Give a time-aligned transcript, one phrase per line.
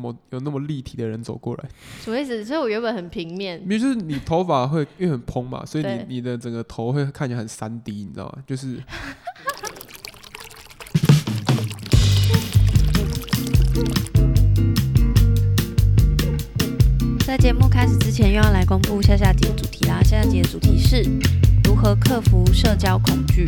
[0.00, 1.64] 么有那么立体的人走过来？
[2.02, 2.42] 什么意思？
[2.44, 8.38] 所以我原本很平面，因为就是你头发会因为很蓬嘛，所以你你的整个头会看起来很三 D，你知道吗？
[8.46, 8.82] 就是
[17.26, 20.02] 在节目开始之前，又要来公布下下集的主题啦。
[20.02, 21.04] 下下集的主题是
[21.62, 23.46] 如何克服社交恐惧。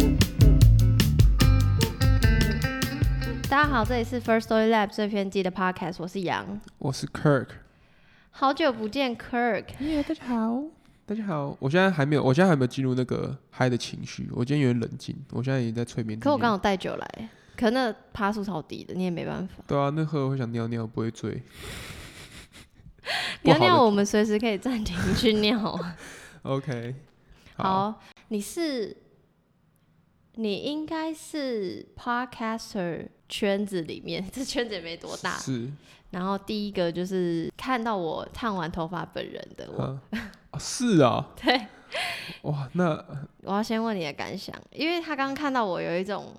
[3.53, 6.59] 大家好，这里是 First Story Lab 最偏激的 Podcast，我是杨。
[6.79, 7.49] 我是 Kirk，
[8.31, 9.79] 好久不见，Kirk。
[9.81, 10.63] 耶，大家好，
[11.05, 11.55] 大家好。
[11.61, 16.19] 我现在还没有，我现在还没有进入那个嗨的情绪，我今天有点冷静，我现在已经在催眠。
[16.19, 19.63] 可我刚好带酒来，可那趴数超低的，你也没办法。
[19.67, 21.43] 对啊，那喝我会想尿尿，不会醉。
[23.45, 25.79] 尿尿我们随时可以暂停去尿。
[26.45, 26.95] OK，
[27.57, 28.97] 好，你是
[30.35, 35.37] 你应该是 podcaster 圈子里面， 这圈子也没多大。
[35.39, 35.71] 是，
[36.11, 41.67] 然后第一个就是看到我烫完头发本人的我，是啊， 对，
[42.43, 42.93] 哇，那
[43.43, 46.35] 我要先问你的感想，因为他刚刚看到我有一种，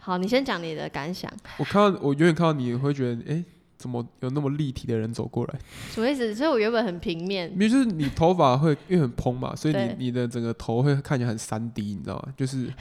[0.00, 3.44] 好，你先讲你的感想，我看到我远远看到你会觉得，哎、
[3.76, 5.58] 怎么有那么立体的人走过来？
[5.90, 6.34] 什么意思？
[6.34, 12.32] 所以我原本很平面，因为就是你头发会因为很蓬嘛，所以你你的整个头会看起来很三 D，你知道吗？
[12.36, 12.72] 就是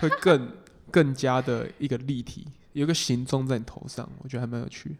[0.00, 0.48] 会更
[0.90, 4.96] 更加的一个立体，有一个形状在你头上，我觉得还蛮有趣。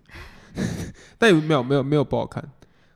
[1.18, 2.42] 但有没有没有没有不好看，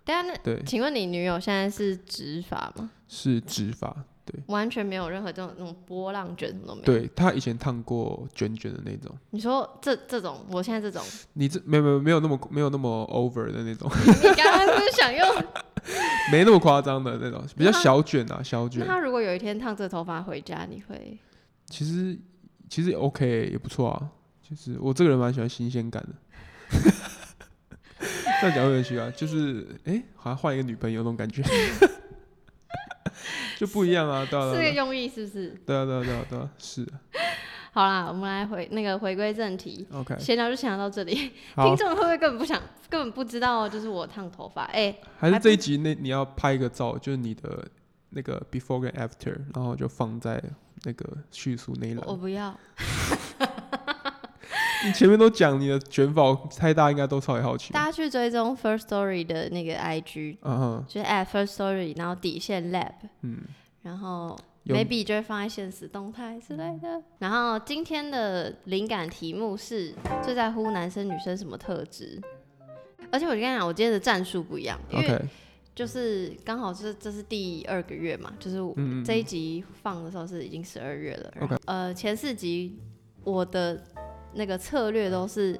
[0.04, 2.90] 但那对，请问你女友现在是直发吗？
[3.08, 15.44] 是直发，对完全没有任何这种那种波浪卷什么都没有。，对，他以前烫过卷卷的那种，你说这这种，我现在这种，你这没有没有没有那么没有那么 over 的那种，你刚刚是不是想用？
[16.32, 18.86] 没那么夸张的那种，比较小卷啊，小卷那。
[18.86, 21.18] 他如果有一天烫这头发回家，你会？
[21.66, 22.18] 其实
[22.70, 24.08] 其实也 OK 也不错啊，
[24.42, 26.14] 就是我这个人蛮喜欢新鲜感的。
[28.40, 31.42] 这样讲会有点奇怪，就是哎、诶好像换一个女朋友那种感觉，
[33.58, 35.48] 就不一样啊，对啊，是个用意是不是？
[35.66, 37.00] 对啊，对啊，对啊，对啊，是啊
[37.72, 41.32] 好啦，我们来回那个回归正题，，OK，闲聊就闲聊到这里。
[41.56, 44.62] 好听，众会不会根本不想，根本不知道就是我烫头发？
[44.72, 47.66] 哎、还是这一集那你要拍一个照，就是你的
[48.10, 50.40] 那个 before 跟 after，然后就放在
[50.84, 52.04] 那个叙述那一栏。
[52.06, 52.56] 我不要。
[54.86, 57.72] 你前面都讲你的卷发太大，应该都超级好奇。
[57.72, 60.36] 大家去追踪 First Story 的那个 IG，
[60.86, 63.38] 就是 at First Story，然后底线 Lab，嗯，
[63.82, 67.02] 然后 maybe 就会放在现实动态之类的。
[67.18, 72.20] 然后今天的灵感题目是最在乎男生女生什么特质？
[73.10, 75.22] 而且我跟你讲，我今天的战术不一样，因为
[75.74, 78.58] 就是刚好是这是第二个月嘛，就是
[79.02, 81.32] 这一集放的时候是已经十二月了。
[81.34, 82.78] 然后 OK 呃，前四集
[83.22, 83.82] 我的
[84.34, 85.58] 那个策略都是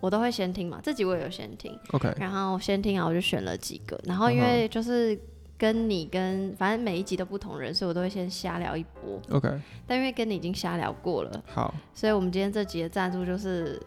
[0.00, 5.18] 我都会先听嘛，这集我也有先听，OK，然后先听啊，我就选了几个，然后因为就是
[5.56, 9.20] 跟你跟反正每一集都不同人，所以我都会先瞎聊一波。
[9.30, 9.48] OK，
[9.86, 13.80] 但因为跟你已经瞎聊过了，好，所以我们今天这集的赞助就是。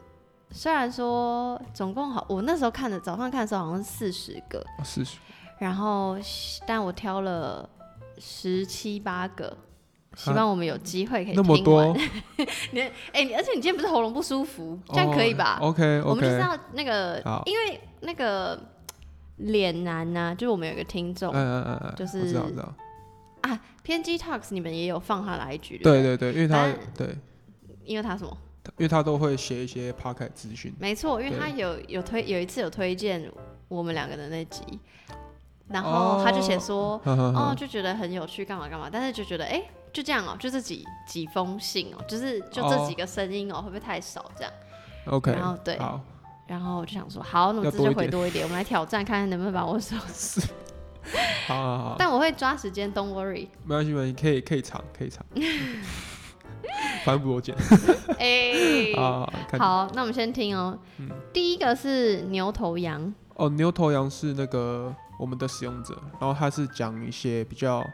[0.51, 5.17] 虽然说总共好，我那时候看的早上看的时候好像是四十个，四十，
[5.59, 6.15] 然后
[6.65, 7.67] 但我挑了
[8.19, 9.57] 十七八个，
[10.15, 11.93] 希望我们有机会可以那么听完。
[11.93, 12.01] 多，
[12.71, 12.81] 你
[13.11, 18.59] 哎、你而且你今天不是喉咙不舒服，这样可以吧？？OK 我们就是要那个，因为那个
[19.37, 22.73] 脸男呢、就是我们有一个听众、嗯嗯嗯嗯，就是我知道我知道，
[23.41, 26.31] 啊，偏激 Talks 你们也有放他的 IG 对对不对？
[26.31, 27.17] 对，因为他反对，
[27.83, 28.37] 因为他什么？
[28.77, 33.31] 因为他都会写一些 p o c k e t 资讯，没错，因为他有有推有一次有推荐
[33.67, 34.63] 我们两个的那集，
[35.67, 36.17] 然哦。
[36.17, 39.61] 后他就写说， 哦，就觉得很有趣，干嘛干嘛，但是就觉得，哎、
[39.95, 42.85] 就这样哦、就这几几封信哦、就是就这哦。
[42.85, 44.51] 几个声音哦、会不会太少这样
[45.05, 46.01] ？OK，然后对好，
[46.47, 49.95] 然后我就想说，好，那我这就回多一点，我们来挑战看看能不能把我手。
[51.47, 53.47] 好好好，但我会抓时间，Don't worry。
[53.63, 55.25] 没关系没关系，可以可以长可以长，
[57.05, 57.55] 反正不我剪
[58.19, 58.91] 哎、
[59.57, 61.09] 好，那我们先听哦、嗯。
[61.31, 67.87] 第一个是牛头羊，哦，牛头羊是那个我们的使用者，然后他是讲一些比较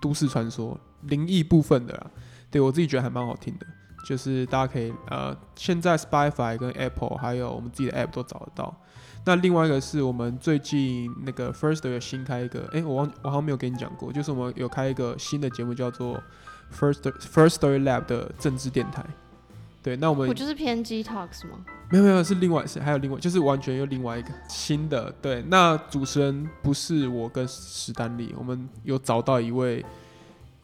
[0.00, 2.10] 都市传说、灵异部分的啦。
[2.50, 3.66] 对我自己觉得还蛮好听的，
[4.06, 8.74] 就是大家可以呃，现在 Spotify 跟 Apple 还有我们自己的 App 都找得到。
[9.24, 16.22] 那另外一个是我们最近那个 First 有新开一个，哎，我忘我好像没有跟你讲过，就是我们有开一个新的节目叫做
[16.72, 19.04] First First Story Lab 的政治电台。
[19.82, 21.58] 对，那我们我就是偏激 Talks 吗？
[21.90, 25.12] 没有没有，是另外是还有另外，就是完全又另外一个新的。
[25.20, 29.84] 对，那主持人不是我跟史丹利，我们有找到一位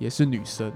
[0.03, 0.73] 也是女生，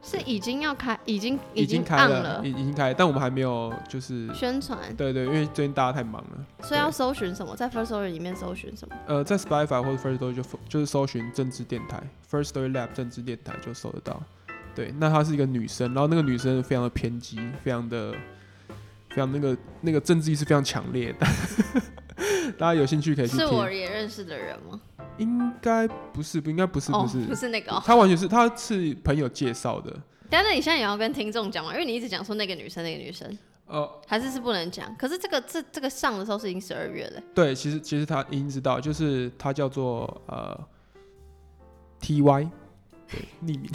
[0.00, 8.96] 是已经要开，已经已经开了，已已经开，但我们还没有就是宣传，对对，因为最近大家太忙了，所以要搜寻什么，在 First Story 里面搜寻什么？
[9.06, 14.22] 呃，在 Spotify 或者 First Story 就就是搜寻政治电台，First Story Lab 政治电台就搜得到。
[14.74, 18.12] 对，那她是一个女生，然后那个女生非常的偏激，非常的
[19.10, 21.26] 非常那个那个政治意识非常强烈的，
[22.56, 23.70] 大家有兴趣可以去是我。
[23.70, 24.80] 也认识的人吗？
[25.18, 27.82] 应该不是，不应该不是，哦不是，不是那个哦。
[27.84, 29.94] 他完全是他是朋友介绍的。
[30.30, 34.94] 但是你现在也要跟听众讲嘛，因为你一直讲说那个女生，那个女生，呃，还是是不能讲。
[34.96, 40.58] 可是这个这这个上的时候是已经十二月了，对，其实其实他已经知道，就是他叫做呃
[42.00, 42.50] T Y，
[43.06, 43.70] 对，匿名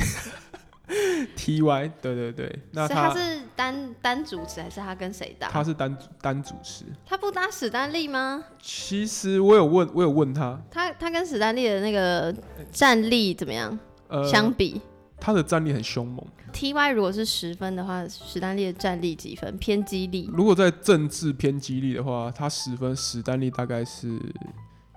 [1.35, 5.49] T Y，对对对，那他是单单主持还是他跟谁搭？
[5.49, 6.85] 他是单单主持。
[7.05, 8.43] 他不搭史丹利吗？
[8.61, 12.33] 其实我有问，我有问他，他他跟史丹利的那个
[12.71, 13.77] 战力怎么样？
[14.07, 14.81] 呃，相比
[15.19, 16.25] 他的战力很凶猛。
[16.53, 19.57] T Y 如果是十分的话，史丹利的战力几分？
[19.57, 20.29] 偏激励。
[20.33, 24.17] 如果在政治偏激励的话，他十分，史丹利大概是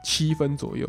[0.05, 0.89] 七分左右。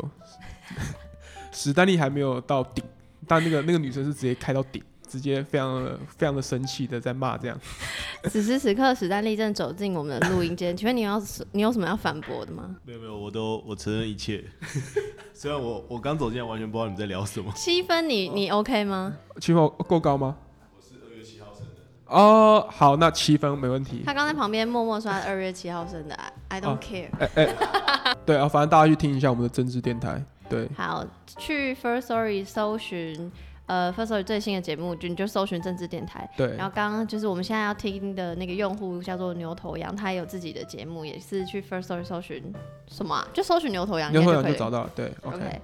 [1.50, 2.84] 史丹利还没有到顶，
[3.26, 4.80] 但那个那个女生是直接开到顶，
[5.12, 7.60] 直接非常的非常的生气的在骂这样。
[8.30, 12.74] 此时此刻，史丹利正走进我们的录音间，请问你要你有什么要反驳的吗？
[12.86, 14.42] 没有没有，我都我承认一切。
[15.34, 17.52] 虽然我我刚走进来完全不知道你们在聊什么。
[17.54, 19.12] 七分你你 OK 吗？
[19.38, 20.34] 七分够高吗？
[20.74, 21.82] 我是二月七号生的。
[22.06, 24.02] 哦，好，那七分没问题。
[24.06, 26.14] 他刚在旁边默默说他二月七号生的
[26.48, 28.16] ，I I don't 哦 care。
[28.24, 30.24] 对啊，反正大家去听一下我们的政治电台。
[30.48, 31.04] 对，好，
[31.38, 33.32] 去 First Story 搜寻
[33.66, 36.28] 呃 First Story 最新的节目，就你就搜寻政治电台。
[36.36, 42.52] 对然，后刚刚就是我们现在要听的那个用户叫做牛头羊，他也有自己的节目，也是去 First Story 搜寻
[42.88, 43.28] 什么啊？
[43.32, 44.90] 就搜寻牛头羊，牛头羊就找到了。
[44.94, 45.60] 对 OK，,，OK，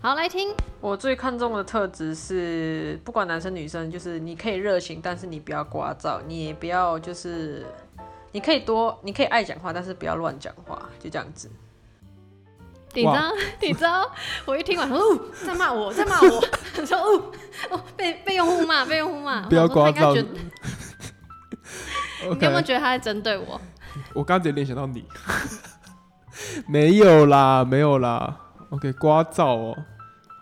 [0.00, 0.54] 好，来听。
[0.80, 7.66] 我最看重的特质是，不管男生女生，就是你可以热情，但是你不要聒噪，你也不要就是，
[8.32, 11.50] 你可以多，你可以爱讲话，但是不要乱讲话，就这样子。
[12.94, 14.10] 你知道，你知道，
[14.44, 16.40] 我一听完说，哦， 在骂我，在骂我，
[16.84, 17.32] 说，哦，
[17.70, 20.28] 哦，被被用户骂， 被用户骂，不要我说他应该聒噪觉得
[22.34, 23.60] 你有没有觉得他在针对我？
[24.12, 25.04] 我刚刚直接联想到你，
[26.66, 28.36] 没有啦，没有啦。
[28.70, 29.76] OK，刮噪哦。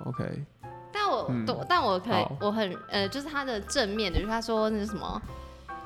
[0.06, 0.44] OK，
[0.92, 1.44] 但我，嗯。
[1.68, 5.20] 但我可以，我很，呃，就是他的正面的，就是他说那是什么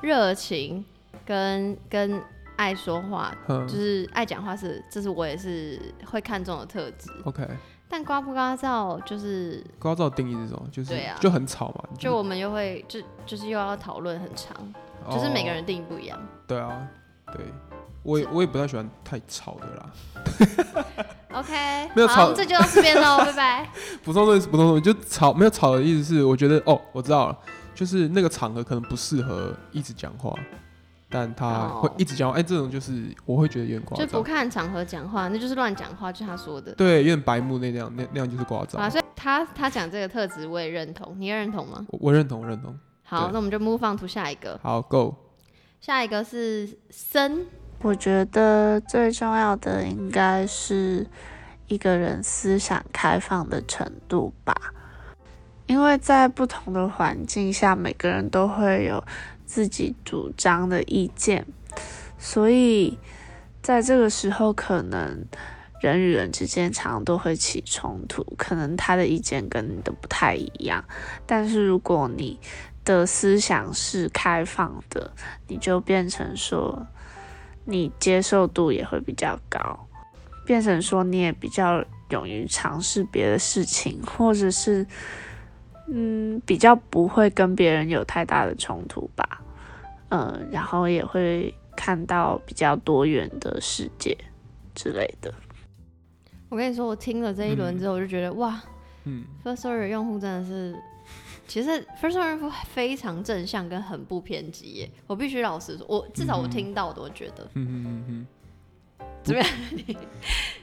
[0.01, 0.83] 热情
[1.25, 2.21] 跟跟
[2.55, 7.09] 爱说话，嗯就是爱讲话是，这是我也是会看重的特质。
[7.25, 7.47] ，OK，
[7.89, 10.67] 但刮不刮噪，就是刮噪定义是什么？
[10.71, 11.83] 就是对啊就很吵嘛。
[11.97, 14.55] 就我们又会就就是又要讨论很长，
[15.11, 16.19] 就是每个哦人定义不一样。
[16.47, 16.87] 对啊，
[17.31, 17.45] 对，
[18.03, 19.91] 我也我也不太喜欢太吵的啦。
[21.33, 23.69] OK， 没有吵好，这就到这边喽， 拜拜。
[24.03, 27.37] 补充东西，补充东西，就吵没有吵的意思是，我觉得哦，我知道了，
[27.73, 30.31] 就是那个场合可能不适合一直讲话，
[31.13, 36.73] 但他哦会一直讲话，哎、这种就是我会觉得有点夸张就不，看场合讲话，那就是乱讲话，就他说的。
[36.73, 38.89] 对，有点白目那样，那那样就是夸啊，张。
[38.89, 41.85] 所以他他讲这个特质我也认同，你也认同吗？
[41.89, 42.75] 我我认同，我认同。
[43.03, 45.15] 好，那我们就 move on to 下一个，好，Go，
[45.79, 47.45] 下一个是森，
[47.83, 51.05] 我觉得最重要的应该是
[51.67, 54.55] 一个人思想开放的程度吧，
[55.67, 59.03] 因为在不同的环境下，每个人都会有
[59.53, 61.45] 自己主张的意见，
[62.17, 62.97] 所以
[63.61, 65.25] 在这个时候，可能
[65.79, 70.83] 人与人之间常常都会起冲突，可能他的意见跟你的不太一样，
[71.27, 72.39] 但是如果你
[72.83, 75.13] 的思想是开放的，
[75.47, 76.87] 你就变成说。
[77.65, 79.87] 你接受度也会比较高，
[80.45, 84.85] 变成说你也比较勇于尝试别的事情，或者是
[85.87, 89.32] 嗯比较不会跟别人有太大的冲突吧，
[90.13, 94.15] 呃，然后也会看到比较多元的世界
[94.75, 95.33] 之类的。
[96.49, 98.61] 我跟你说，我听了这一轮之后，我就觉得、哇
[99.05, 100.75] 嗯，，First Story 用户真的是，
[101.47, 104.91] 其实 First Story 用户非常正向跟很不偏激耶。
[105.07, 108.27] 我必须老实说，我至少我听到的，我觉得、嗯嗯嗯
[109.23, 109.49] 怎么样？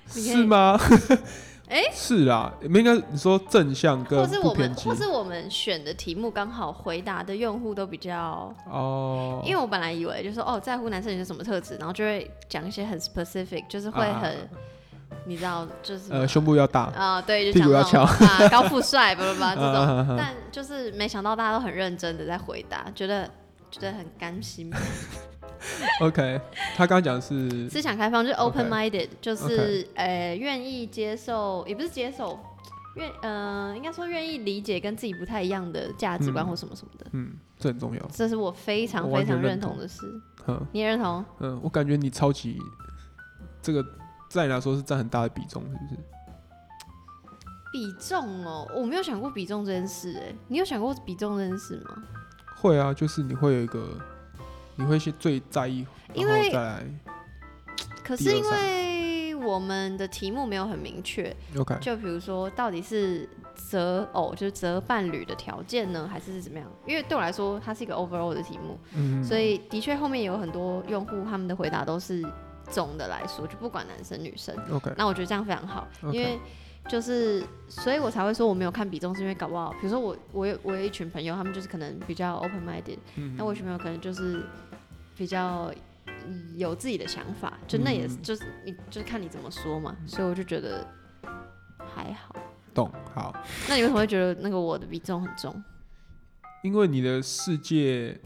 [0.06, 0.78] 是吗？
[1.70, 1.84] 哎？
[1.92, 14.36] 是啦，应该你说正向跟或是我们或是我们选的题目刚好回答的用户都比较，哦，因为我本来以为就是说哦，在乎男生女生什么特质，然后就会讲一些很 specific，就是会啊很，
[15.26, 20.16] 你知道，就是呃胸部要大，啊、对，就屁股要讲那种啊高富帅，巴拉巴拉这种。
[20.18, 23.30] 但就是没想到大家都很认真的在回答，觉得
[23.70, 24.70] 觉得很甘心，
[26.00, 26.40] OK，
[26.76, 32.38] 他刚刚讲的是思想开放就是 open minded，就是呃愿意接受，也不是接受，
[32.96, 38.00] 愿呃，应该说愿意理解跟自己不太一样的价值观嗯或什么什么的，嗯，这很重要。
[38.12, 40.06] 这是我非常非常认同认同的事。
[40.46, 41.24] 嗯你也认同？
[41.40, 42.58] 嗯，我感觉你超级
[43.60, 43.84] 这个
[44.30, 46.00] 在你来说是占很大的比重，是不是？
[47.72, 52.02] 比重哦，我没有想过比重这件事，哎，你有想过比重这件事吗？
[52.56, 53.96] 会啊，就是你会有一个，
[54.80, 56.50] 你会先最在意，因为
[58.02, 66.66] 可是因为我们的题目没有很明确，OK，就比如说到底是择偶，就是择伴侣的条件呢，还是是怎么样？
[66.86, 72.24] 因为对我来说，它是一个 overall 的题目，嗯，所以的确后面有很多用户他们的回答都是
[72.70, 74.56] 总的来说，就不管男生女生。
[74.72, 76.38] OK 那我觉得这样非常好因为
[76.88, 84.42] 就是，所以我才会说我没有看比重，是因为搞不好，比如说我我有我有一群朋友，他们就是可能比较 open minded，嗯那我有一群朋友可能就是
[85.16, 85.72] 比较
[86.26, 90.86] 嗯有自己的想法，就那也是嗯就是你就是看你怎么说嘛，所以我就觉得
[91.94, 92.34] 还好。
[92.74, 93.34] 懂好，
[93.68, 95.62] 那你为什么会觉得那个我的比重很重？
[96.62, 98.18] 因为你的世界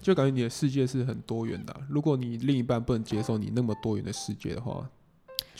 [0.00, 4.88] 就感觉你的世界是很多元的啊、如果你另一半不能接受你那么多元的世界的话，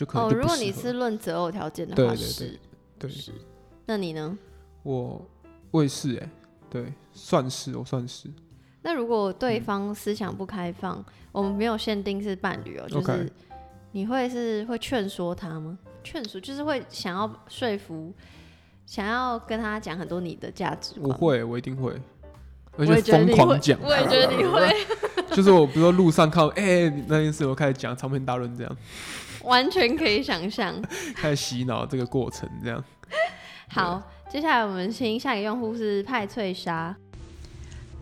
[0.02, 2.58] 就可能哦，如果你是论择偶条件的话，对对是
[2.98, 3.32] 对是。
[3.86, 4.36] 那你呢？
[4.82, 5.24] 我
[5.70, 6.28] 我也是哎、
[6.68, 8.28] 对，算是我算是
[8.82, 13.30] 那如果对嗯方思想不开放，我们没有限定是伴侣哦，就是
[13.92, 15.78] 你会是会劝说他吗？
[16.02, 18.12] 劝说就是会想要说服，
[18.86, 21.10] 想要跟他讲很多你的价值观。
[21.10, 21.92] 我，会，我一定会，
[22.76, 24.68] 而我且会疯狂讲，我也觉得你会，
[25.36, 28.76] 就是我比如说路上看到哎、你那件事，我开始讲长篇大论这样，
[29.44, 30.74] 完全可以想象。
[31.14, 32.82] 开始洗脑这个过程这样。
[33.68, 36.94] 好，接下来我们请下一个用户是派翠莎。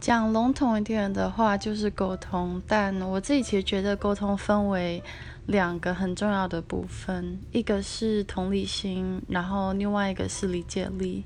[0.00, 2.60] 讲笼统一点的话，就是沟通。
[2.66, 5.02] 但我自己其实觉得沟通分为
[5.46, 11.24] 两个很重要的部分，一个是同理心，然后另外一个是理解力。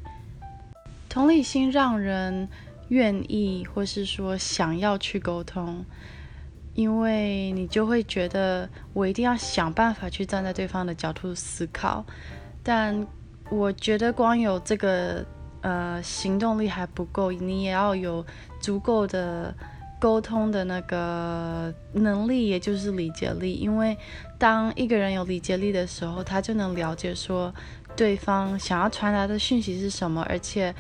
[1.09, 2.49] 同理心让人
[2.89, 5.85] 愿意，或是说想要去沟通，
[6.75, 12.05] 因为你就会觉得我一定要想办法去站在对方的角度思考。
[12.63, 13.07] 但
[13.51, 15.25] 我觉得光有这个
[15.61, 18.25] 呃行动力还不够，你也要有
[18.61, 19.55] 足够的
[20.01, 23.55] 沟通的那个能力，也就是理解力。
[23.55, 23.97] 因为
[24.39, 27.55] 当一个人有理解力的时候，他就能了解说
[27.95, 30.75] 对方想要传达的讯息是什么，而且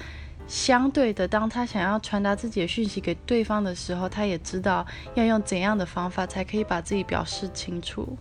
[0.46, 8.16] 相对的，当他想要传达自己的讯息给对方的时候，他也知道要用怎样的方法才可以把自己表示清楚。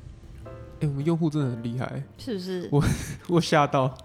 [0.81, 2.67] 哎、我们用户真的很厉害，是不是？
[2.71, 2.83] 我
[3.27, 3.95] 我吓到，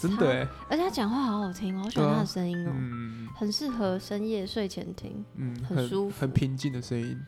[0.00, 5.24] 真的哎、而且他讲话好好听哦，我喜欢他的声音哦，嗯很适合深夜睡前听。
[5.36, 7.18] 嗯，很舒服很平静的声音，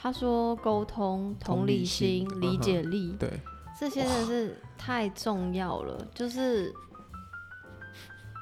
[0.00, 3.40] 他说沟通、同同理理心、心理解力，对，
[3.78, 6.06] 这些真的是太重要了。
[6.14, 6.72] 就是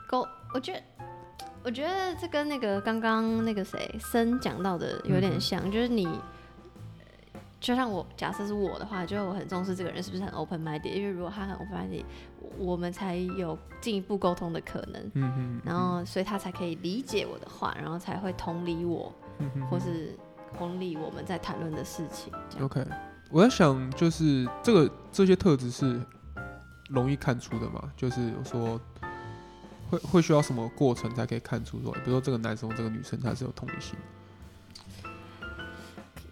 [0.07, 0.83] 沟，我觉得，
[1.65, 6.09] 我觉得这跟那个刚刚那个谁森讲到的有嗯点像，就是你。
[7.61, 12.05] 就像我假设是我的话，就我很重视这个人是不是很 open minded，因为如果他很 open minded，
[12.59, 19.11] 我们才有进一步沟通的可能，嗯嗯，然后所以他才可以理解我的话，然后才会同理我，
[19.71, 20.15] 或是
[20.59, 22.31] 同理我们在谈论的事情。
[22.61, 22.85] OK，
[23.31, 25.99] 我在想，就是这个这些特质是
[26.91, 27.91] 容易看出的嘛？
[27.97, 28.79] 就是我说
[29.97, 33.95] 会会需要什么过程才可以看出说，比如说这个男生或这个女生他是有同理心，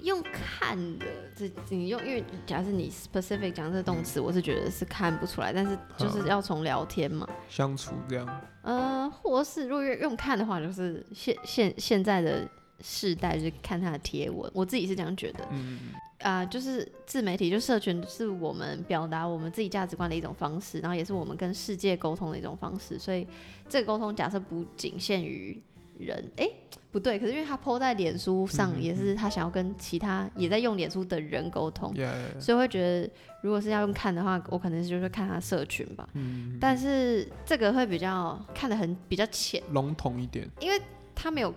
[0.00, 12.48] 用看的，这你用，因为假设你 specific 讲这个动词，我是觉得是看不出来，但是就是要从聊天嘛，相处这样，呃，或是如果用用看的话，就是现现现在的
[12.82, 15.78] 世代就是看他的贴文，我自己是这样觉得，嗯，
[16.18, 22.98] 啊、就是自媒体，就社群是我们表达我们自己价值观的一种方式，然后也是我们跟世界沟通的一种方式。
[22.98, 23.26] 所以
[23.68, 25.60] 这个沟通假设不仅限于
[25.98, 26.52] 人，诶，
[26.90, 32.08] 不对，可是因为他 PO 在脸书上，嗯也是他想要跟其他也在用脸书的人沟通，也，
[32.40, 33.10] 所以会觉得
[33.42, 36.08] 如果是要用看的话，我可能就是看他社群吧。
[36.14, 40.80] 嗯，但是这个会比较看得很比较浅，笼统一点，因为
[41.14, 41.54] 他没有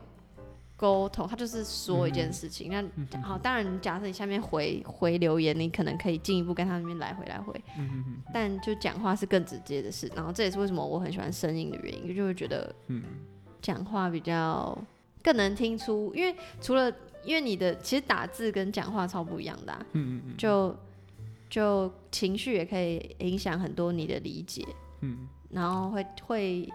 [0.77, 2.73] 沟通，他就是说一件事情。
[2.73, 10.11] 嗯那好，当然，假设你下面回回留言，你可能可以进一步跟他那边来回来回，嗯嗯嗯但就讲话是更直接的事。
[10.15, 13.03] 然后这也是为什么我很喜欢声音的原因，就会觉得嗯。
[13.61, 14.77] 讲话比较
[15.23, 16.87] 更能听出，因为除了
[17.23, 20.37] 因为你的其实打字跟讲话超不一样的、啊，嗯嗯。
[20.37, 20.75] 就
[21.49, 24.63] 就情绪也可以影响很多你的理解。
[25.01, 25.27] 嗯。
[25.49, 26.73] 然后会会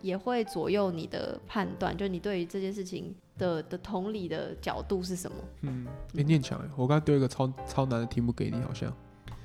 [0.00, 5.36] 也会左右你的判断，就你对于这件事情的的同理的角度是什么？
[5.62, 8.92] 嗯，哎，念强哎，我刚刚丢一个超超难的题目给你，好像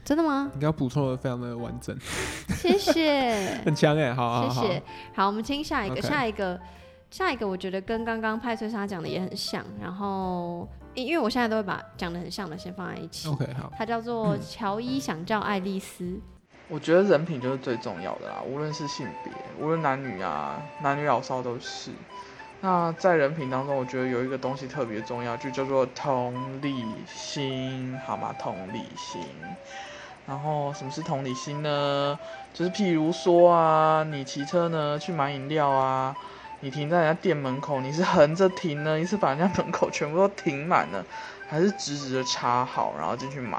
[0.04, 0.50] 真的吗？
[0.54, 1.96] 你刚刚补充的非常的完整，
[2.56, 4.84] 谢谢，很强哎，好好好，谢谢。
[5.14, 6.60] 好，我们听下一个下一个，
[7.10, 9.64] 下一个，我觉得跟刚刚派翠莎讲的也很像。
[9.80, 13.30] 然后，因因为我现在都会把讲的很像的先放在一起。
[13.30, 16.20] OK 好，它叫做乔伊想叫爱丽丝。
[16.68, 21.92] 我觉得人品就是最重要的啦，无论是性别，无论男女啊，男女老少都是。
[22.64, 28.34] 那在人品当中，我觉得有一个东西特别重要，就叫做同理心，好吗？
[28.38, 29.22] 同理心。
[30.28, 32.18] 然后什么是同理心呢？
[32.54, 36.16] 就是譬如说啊，你骑车呢去买饮料啊，
[36.60, 41.04] 你停在人家店门口，你是横着停呢，你是把人家门口全部都停满了，
[41.50, 43.58] 还是直直的插好，然后进去买？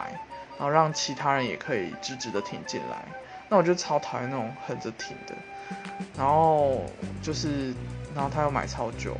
[0.56, 2.96] 然后让其他人也可以直直的停进来。
[3.48, 5.34] 那我就超讨厌那种横着停的，
[6.16, 6.84] 然后
[7.20, 7.74] 就是，
[8.14, 9.16] 然后他又买超久，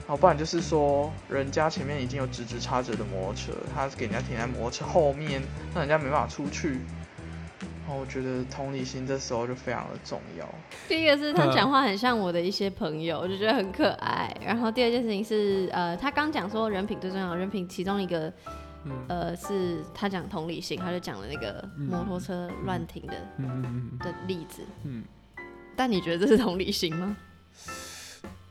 [0.00, 5.40] 然后不然就是说，人家前面已经有直直插着的摩托车，他给人家停在摩托车后面，
[5.74, 6.80] 让人家没办法出去。
[7.86, 10.46] 然后我觉得同理心这时候就非常的重要。
[10.86, 14.30] 第一个是他讲话很像我的一些朋友，我就觉得很可爱。
[14.44, 18.30] 然后第二件事情是，呃，他刚讲说人品最重要，人品其中一个，
[18.84, 24.60] 嗯呃，是他讲同理心，他就讲了那个摩托车乱停的嗯嗯嗯的例子。
[24.84, 25.02] 嗯，
[25.74, 27.16] 但你觉得这是同理心吗？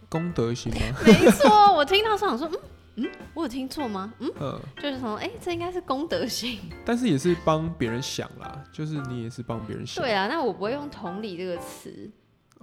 [0.09, 0.79] 公德心吗？
[1.05, 2.47] 没错，我听到是想说，
[2.95, 4.13] 嗯嗯，我有听错吗？
[4.19, 6.59] 嗯，嗯，就是说，哎、这应该是功德心。
[6.85, 10.03] 但是也是帮别人想啦，就是你也是帮别人想。
[10.03, 12.09] 对啊，那我不会用同理这个词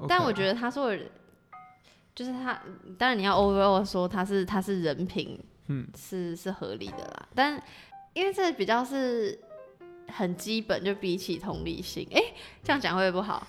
[0.08, 0.98] 但我觉得他说的，
[2.14, 2.60] 就是他，
[2.98, 7.62] 当然你要 overall 说他是他是人品嗯是是合理的啦，但
[8.12, 9.38] 因为这比较是
[10.08, 12.20] 很基本，就比起同理心，哎、
[12.62, 13.46] 这样讲会不会不好？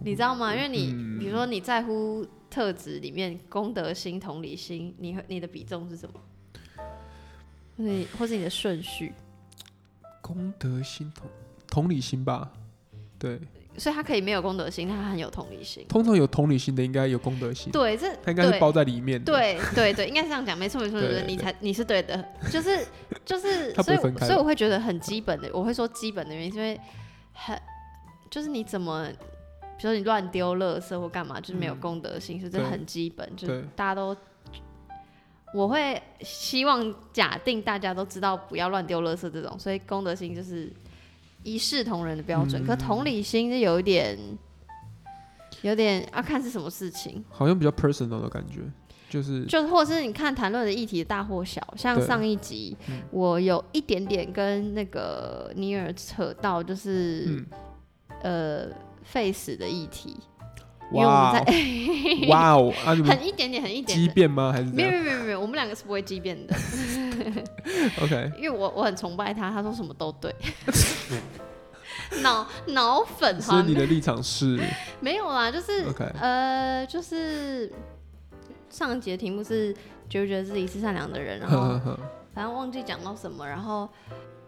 [0.00, 0.52] 你知道吗？
[0.52, 6.20] 因为你、嗯比如说你在乎特质里面，公德心、同理心，你会你的比重是什么？
[7.74, 9.12] 你或是你的顺序？
[10.20, 11.28] 公德心同
[11.66, 12.52] 同理心吧。
[13.18, 13.40] 对，
[13.76, 15.84] 所以他可以没有公德心，但他很有同理心。
[15.88, 22.86] 通常有同理心的应该有公德心，对，这他应该是包在里面的。，对对对，应该是这样讲，没错没错没错，对对你才你是对的，就是
[23.24, 26.80] 就是，所以所以我会觉得很基本的，我会说基本的原因是因为
[27.32, 27.60] 很
[28.30, 29.08] 就是你怎么，
[29.84, 34.16] 比如说你乱丢垃圾或干嘛，就是没有嗯公德心，所以这很基本，就是大家都。
[35.52, 40.72] 我会希望假定大家都知道不要乱丢垃圾这种，所以公德心就是
[41.42, 42.60] 一视同仁的标准。
[42.64, 44.18] 嗯可同理心是有一点，
[45.62, 47.24] 有点要看是什么事情。
[47.28, 48.62] 好像比较 personal 的感觉，
[49.08, 57.46] 就是就或者是你看谈论的议题的大或小，像上一集、嗯我有一点点跟那个尼尔扯到，就是、嗯，
[58.22, 58.66] 呃
[59.04, 60.16] 废死的议题，
[60.92, 63.98] 因为我在哦哇哦，啊很一点点很一点点。
[64.00, 64.50] 畸变吗？
[64.52, 66.54] 还是怎没有样没有没有没有，我们两个是不会畸变的？
[68.02, 70.34] OK， 因为我我很崇拜他，他说什么都对。
[72.22, 74.60] 脑脑粉哈所以，你的立场是
[75.00, 75.84] 没有啦，就是
[76.20, 77.72] 呃，就是
[78.68, 79.72] 上一节题目是
[80.08, 81.80] 觉不觉得自己是善良的人，然后
[82.32, 83.88] 反正忘记讲到什么，然后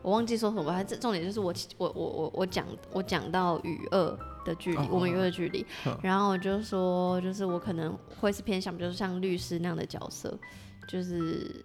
[0.06, 10.38] 我忘记说什么，还是重点就是我我我我我讲我讲到与恶的距离，哦我们与恶的距离嗯，然后我就说，就是我可能会是偏向，就是像律师那样的角色，
[10.86, 11.64] 就是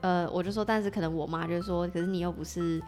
[0.00, 2.80] 呃，我就说，但是可能我妈就说，可是你又不是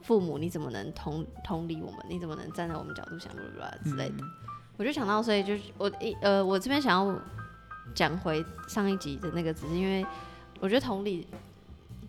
[0.00, 1.98] 父母，你怎么能同同理我们？
[2.08, 3.30] 你怎么能站在我们角度想
[3.84, 4.14] 之类的？
[4.22, 4.30] 嗯
[4.78, 7.20] 我就想到，所以就是我一呃，我这边想要
[7.94, 10.06] 讲回上一集的那个，只是因为
[10.60, 11.26] 我觉得同理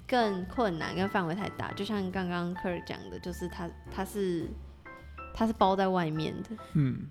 [0.09, 1.71] 更困难，跟范围太大。
[1.73, 4.49] 就像刚刚科尔讲的，就是他他是
[5.33, 7.07] 他是包在外面的，嗯，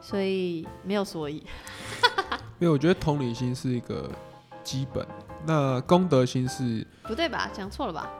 [0.00, 1.46] 所以没有所以。
[2.58, 4.10] 因为我觉得同理心是一个
[4.64, 5.06] 基本，
[5.46, 7.50] 那公德心是不对吧？
[7.52, 8.10] 讲错了吧？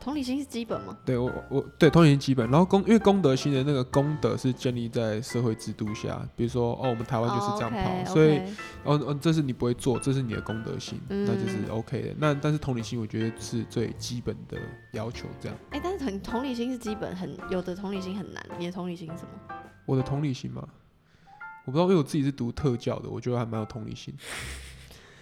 [0.00, 0.96] 同理心是基本吗？
[1.04, 8.38] 对我我对同理心基本，然后公因为公德心的那个公德是建立在社会制度下，比如说哦，我们台湾就是这样跑，所以
[8.82, 12.14] 哦哦，这是你不会做，这是你的公德心，嗯那就是 OK 的。
[12.18, 14.58] 那但是同理心，我觉得是最基本的
[14.92, 15.28] 要求。
[15.38, 18.44] 这样，哎、但是同同理心是基本，很有的同理心很难。
[18.58, 19.54] 你的同理心是什么？
[19.86, 20.66] 我的同理心嘛，
[21.66, 24.14] 我不知道，因为我自己是读特教的，我觉得还蛮有同理心。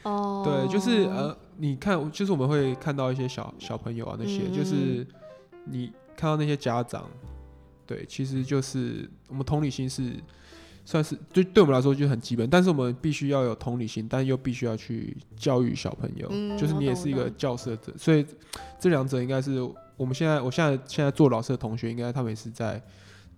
[0.08, 4.52] 哦，对，就是呃，你看，就是我们会看到一些小小朋友啊，那些、嗯。
[4.52, 5.06] 就是
[5.64, 7.04] 你看到那些家长，
[7.86, 10.12] 对，其实就是我们同理心是
[10.84, 18.24] 算是对对我们来说就很基本，但是我们必须要有同理心，但又必须要去教育小朋友，嗯就是你也是一个教师者，所以
[18.78, 19.60] 这两者应该是
[19.96, 22.82] 我们现在我现在现在做老师的同学，应该他们也是在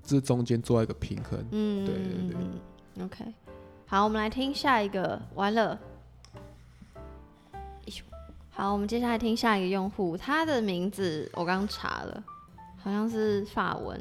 [0.02, 1.44] 这中间做一个平衡。
[1.50, 3.04] 嗯，对对对。
[3.04, 3.24] OK，
[3.86, 5.20] 好，我们来听下一个。
[5.34, 5.78] 完了，咦
[8.60, 12.22] 好，我们接下来听下一个用户，他的名字我刚查了，
[12.76, 13.98] 好像是法文。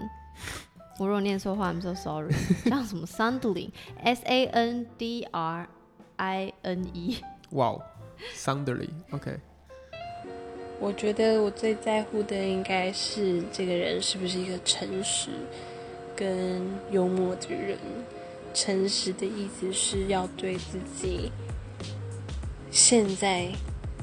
[0.97, 2.33] 我如果念错话，I'm so sorry。
[2.65, 5.65] 像什么 Sandling，S A N D R
[6.17, 7.81] I N E，哇哦
[8.35, 9.39] ，Soundly，OK，
[10.81, 15.29] 我觉得我最在乎的应该是这个人是不是一个诚实
[16.17, 17.77] 跟幽默的人。
[18.53, 21.31] 诚实的意思是要对自己
[22.69, 23.47] 现在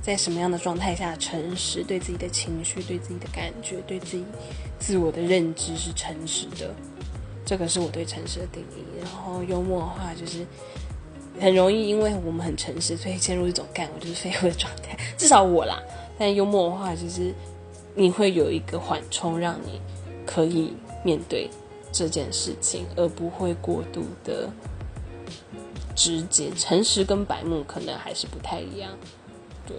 [0.06, 4.24] 在什么样的状态下诚实，对自己的情绪、对自己的感觉、对自己
[4.78, 6.72] 自我的认知是诚实的。
[7.44, 8.84] 这个是我对诚实的定义。
[9.00, 10.46] 然后幽默的话，就是
[11.40, 14.96] 很容易因为我们很诚实，所以陷入一种干我就是废物的状态。
[15.18, 15.82] 至少我啦。
[16.16, 17.34] 但幽默的话，就是
[17.96, 19.80] 你会有一个缓冲，让你
[20.24, 21.50] 可以面对
[21.90, 24.48] 这件事情，而不会过度的
[25.96, 26.52] 直接。
[26.56, 28.92] 诚实跟白目可能还是不太一样。
[29.66, 29.76] 对，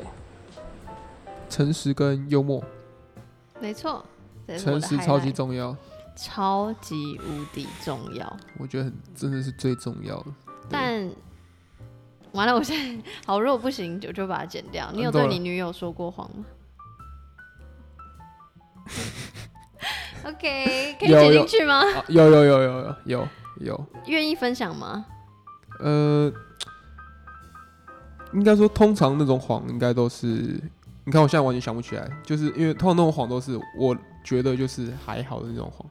[1.58, 2.64] 诚实跟幽默，
[3.60, 4.06] 没错，
[4.60, 5.76] 诚实超级重要，
[6.16, 8.38] 超级无敌重要。
[8.60, 10.26] 我觉得很真的是最重要的。
[10.70, 11.10] 但
[12.34, 14.92] 完了，我现在好，如果不行，就就把它剪掉。
[14.94, 16.46] 你有对你女友说过谎吗
[20.26, 21.80] ？OK， 可以剪进去吗？
[21.80, 23.28] 啊，有有有有有有
[23.62, 25.08] 有，愿意分享吗？
[25.80, 26.32] 呃，
[28.34, 30.62] 应该说通常那种谎应该都是，
[31.08, 35.90] 你看我现在完全想不起来，就是因为通常那种谎都是我觉得就是还好的那种谎，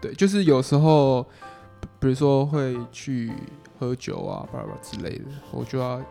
[0.00, 1.22] 对，就是有时候
[2.00, 3.30] 比如说会去
[3.78, 6.02] 喝酒啊，巴拉巴拉之类的，我就要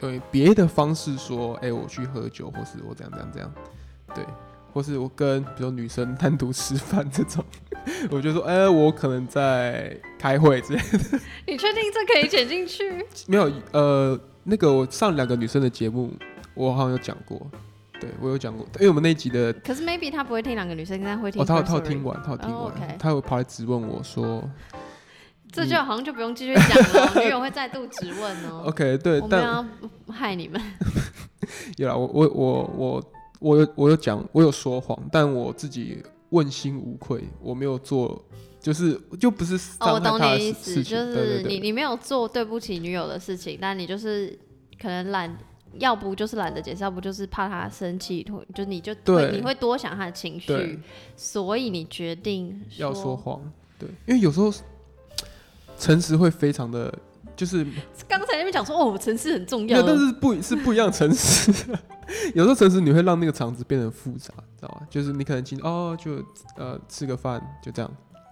[0.00, 3.52] 用别的方式说，哎、我去喝酒，或是我怎样怎样怎样，
[4.14, 4.24] 对。
[4.72, 7.42] 或是我跟比如说女生单独吃饭这种，
[8.10, 11.18] 我就说，哎、我可能在开会之类的。
[11.46, 13.06] 你确定这可以剪进去？
[13.26, 16.12] 没有，呃，那个我上两个女生的节目，
[16.52, 17.50] 我好像有讲过，
[18.00, 21.40] 对我有讲过，因为我们那一集的，可是 maybe 他不会听两个女生，但会听。
[21.40, 22.04] 哦，他有他有听。
[22.04, 24.42] 完，他有听哦完他有跑来质问我说
[25.52, 28.64] 这就好像就不用继续讲了， 女友会再度质问哦。
[28.66, 29.70] ，OK，对，但我们
[30.08, 30.60] 要害你们。
[31.78, 38.22] 有啦，我我我我我有我有讲，我有说谎，但我自己问心无愧，我没有做，
[38.60, 44.38] 就是就不是哦，我懂你意思，事事情，就是你你没有做对不起女友的事情，但你就是
[44.80, 45.34] 可能懒，
[45.78, 48.94] 要不就是懒得解释，要不就是怕他生气，会就你就
[49.30, 50.78] 你会多想他的情绪，
[51.16, 53.40] 所以你决定要说谎，
[53.78, 54.52] 对，因为有时候
[55.78, 56.92] 诚实会非常的，
[57.36, 57.66] 就是
[58.08, 61.52] 刚才那边讲说哦，诚实很重，要，但是不是不一样的诚实。
[62.34, 64.86] 有时候诚实你会让那个场子变得复杂，知道吗？
[64.88, 66.22] 就是你可能今哦就
[66.56, 67.90] 呃吃个饭就这样，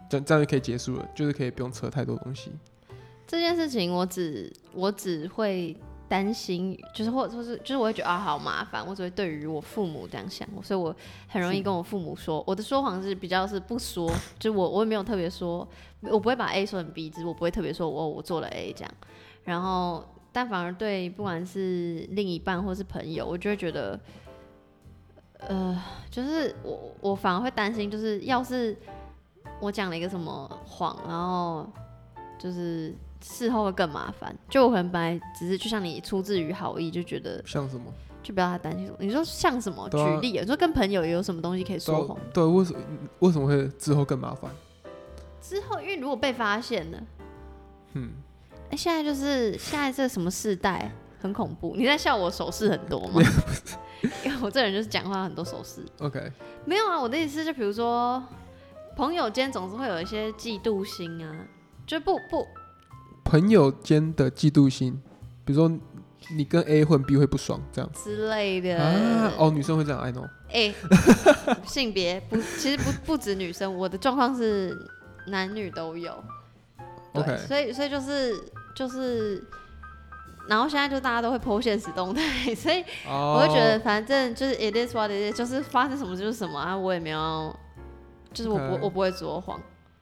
[0.08, 2.52] 这样这样就可以结束了，就是可以不用扯太多东西。
[3.26, 5.76] 这件事情我只我只会
[6.08, 10.94] 担心，就是或者是就是我会觉得啊好麻烦，我只会对于我父母这样想，所以我
[11.28, 15.66] 很容易跟我父母说， 我的说谎是比较是不说，就是我我也没有特别说，
[16.02, 18.94] 我不会把 A 说成 B，只是我不会特别说我我做了 A 这样，
[19.44, 23.98] 然后但反而对不管是另一半或是朋友，我就会觉得。
[25.46, 25.78] 呃，
[26.10, 28.74] 就是我我反而会担心，就是要是
[29.60, 31.68] 我讲了一个什么谎，然后
[32.38, 32.94] 就是
[33.26, 34.36] 事后会更麻烦。
[34.50, 37.92] 就我可能本来只是就像你出自于好意，就觉得像什么？
[38.22, 38.96] 就不要他担心什么。
[39.00, 39.88] 你说像什么？
[39.88, 42.18] 对啊举例，你说跟朋友有什么东西可以说谎？
[42.32, 42.80] 对，为什么
[43.20, 44.50] 为什么会之后更麻烦？
[45.40, 47.02] 之后因为如果被发现了，
[47.94, 48.12] 嗯，
[48.70, 51.74] 哎、现在就是现在这什么世代很恐怖。
[51.76, 53.20] 你在笑我手势很多吗？
[54.24, 55.84] 因为我这人就是讲话很多手势。
[56.00, 56.30] OK，
[56.66, 58.22] 没有啊，我的意思是，就比如说
[58.96, 61.46] 朋友间总是会有一些嫉妒心啊，
[61.86, 62.46] 就不不
[63.24, 65.00] 朋友间的嫉妒心，
[65.44, 65.78] 比如说
[66.30, 68.78] 你跟 A 混，B 会不爽这样之类的。
[68.78, 69.32] 啊？
[69.38, 70.28] 哦，女生会这样，I know。
[70.52, 70.72] 哎、
[71.66, 74.76] 性别不，其实不不止女生，我的状况是
[75.26, 76.12] 男女都有。
[77.12, 78.40] 对 OK 所以所以就是
[78.74, 79.42] 就是，
[80.48, 82.22] 然后现在就大家都会剖现实动态，
[82.54, 87.54] 所以哦，我会觉得反正就是 it is what it is，就是发生什么就是什么啊，我也没有，
[88.32, 89.60] 就是我不我不会说谎，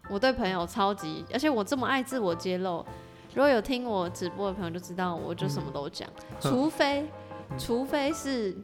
[0.09, 2.85] 我对朋友超级，而且我这么爱自我揭露。
[3.35, 6.09] 如果有听我直播的朋友就知道，我就什么都讲，
[6.41, 7.05] 除 非
[7.59, 8.55] 除非是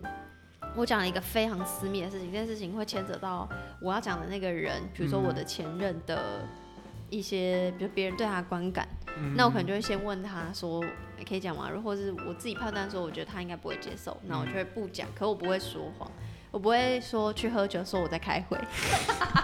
[0.77, 3.49] 我讲了一个非常私密的事情，这件事情会牵扯到
[3.81, 6.47] 我要讲的那个人，比如说我的前任的
[7.09, 8.87] 一些，比如别人对他的观感，
[9.35, 10.81] 那我可能就会先问他说，
[11.17, 11.71] 欸可以讲吗？
[11.83, 15.09] 或者是我自己判断说，我觉得他应该不会接受，那我就会不讲。
[15.15, 16.11] 可我不会说谎，
[16.51, 18.59] 我不会说去喝酒说我在开会，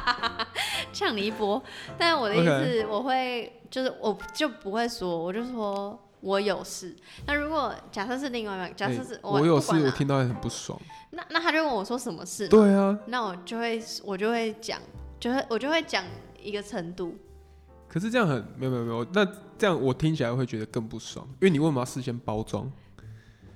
[0.93, 1.63] 呛你一波。
[1.99, 5.99] 但我的意思我会就是我就不会说，我就说。
[6.25, 6.97] 我有事。
[7.27, 10.81] 那如果假设是另外一个，假设是、欸我有事，我听到也很不爽。
[11.11, 12.49] 那那他就问我说什么事？
[12.49, 14.81] 对啊，那我就会我就会讲，
[15.21, 16.03] 就会我就会讲
[16.43, 17.15] 一个程度。
[17.87, 19.23] 可是这样很没有没有没有，那
[19.59, 22.73] 这样我听起来会觉得更不爽，因为你为什么要事先包装？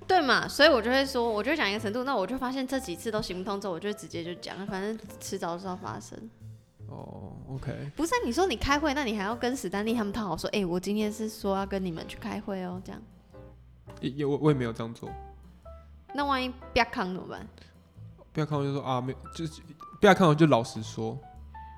[0.08, 0.48] 对嘛？
[0.48, 2.02] 所以我就会说，我就讲一个程度。
[2.02, 6.18] 那我就发现这几次都行不通之后，我就直接就讲，反正迟早是要发生。
[6.88, 13.00] 哦，OK，不是啊你说你开会，那你还要跟史丹利他们讨好说，哎、我今天是说要跟你们去开会哦，这样。
[14.00, 15.10] 也也我我也没有这样做，
[16.14, 17.46] 那万一不要扛怎么办？
[18.32, 19.60] 不要看我就说啊，没就是
[20.00, 21.18] 不要看我就老实说，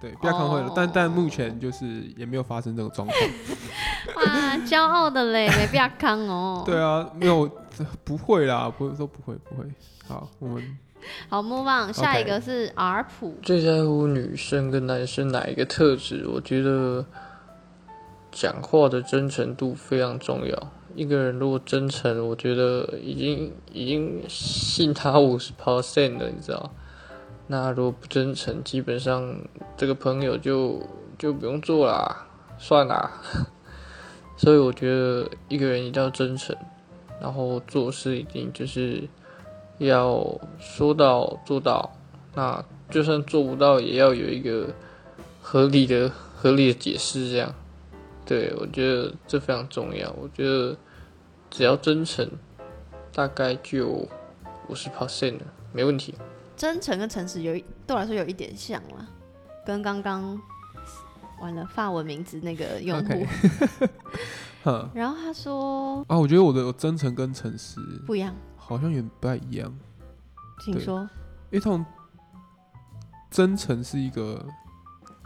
[0.01, 3.19] 对，不要看会了，但但目前就是也没有发生这种状况。
[4.17, 6.63] 哇，骄傲的嘞，没必要康哦。
[6.67, 7.49] 对啊，没有
[8.03, 9.65] 不会啦，不会说不会不会。
[10.09, 10.79] 好，我们
[11.29, 13.37] 好，move on，下一个是 R 普。
[13.43, 16.27] 最在乎女生跟男生哪一个特质？
[16.27, 17.05] 我觉得
[18.33, 20.73] 讲话的真诚度非常重要。
[20.95, 26.71] 一个人如果真诚，我觉得已经已经信他五十 percent 了，你知道？
[27.53, 29.37] 那如果不真诚，基本上
[29.77, 30.81] 这个朋友就
[31.19, 33.11] 就不用做啦，算啦。
[34.39, 36.57] 所以我觉得一个人一定要真诚，
[37.21, 39.03] 然后做事一定就是
[39.79, 41.91] 要说到做到。
[42.37, 44.73] 那就算做不到，也要有一个
[45.43, 47.53] 合理的、合理的解释，这样。
[48.25, 50.09] 对我觉得这非常重要。
[50.13, 50.77] 我觉得
[51.51, 52.31] 只要真诚，
[53.13, 53.89] 大概就
[54.69, 55.41] 五十 percent，
[55.73, 56.15] 没问题。
[56.61, 59.07] 真诚跟诚实有一对我来说有一点像啦，
[59.64, 60.38] 跟刚刚
[61.40, 63.27] 完了发文名字那个用户
[64.92, 69.75] 然后他说啊，我觉得我的真诚跟诚实不一样，好像也不太一样，
[70.62, 71.01] 请说。
[71.51, 71.83] 因为通
[73.31, 74.46] 真诚是一个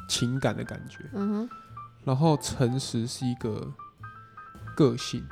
[0.09, 1.57] 情感的感觉，嗯哼，
[2.05, 3.73] 然后诚实是一个
[4.77, 5.27] 个性，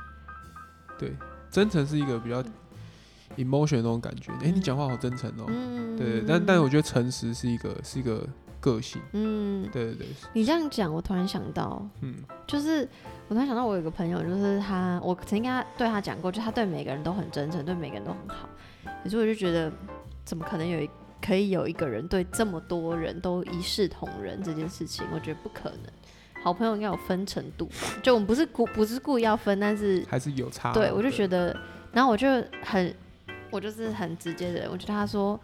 [0.99, 1.15] 对，
[1.49, 2.43] 真诚是一个比较
[3.37, 4.31] emotion 的那种感觉。
[4.41, 8.27] 哎、你讲话好真诚哦、嗯，对，但但我觉得诚实是一个是一个
[8.59, 12.15] 个性，嗯，对对对，你这样讲，我突然想到，嗯
[12.47, 12.87] 就是
[13.27, 18.47] 我突然想到，我有一个朋友，就是他，我曾经跟他对他讲过，就他对每个人都很真诚，对每个人都很好。
[19.03, 19.71] 可是我就觉得，
[20.23, 20.89] 怎么可能有一
[21.21, 25.05] 可以有一个人对这么多人都一视同仁这件事情？
[25.13, 25.79] 我觉得不可能。
[26.41, 27.87] 好朋友应该有分程度吧？
[28.03, 30.73] 就我们不是故不是故意要分，但是还是有差。
[30.73, 31.55] 对我就觉得，
[31.93, 32.27] 然后我就
[32.61, 32.93] 很，
[33.53, 35.39] 我就是很直接的人，我就对他说。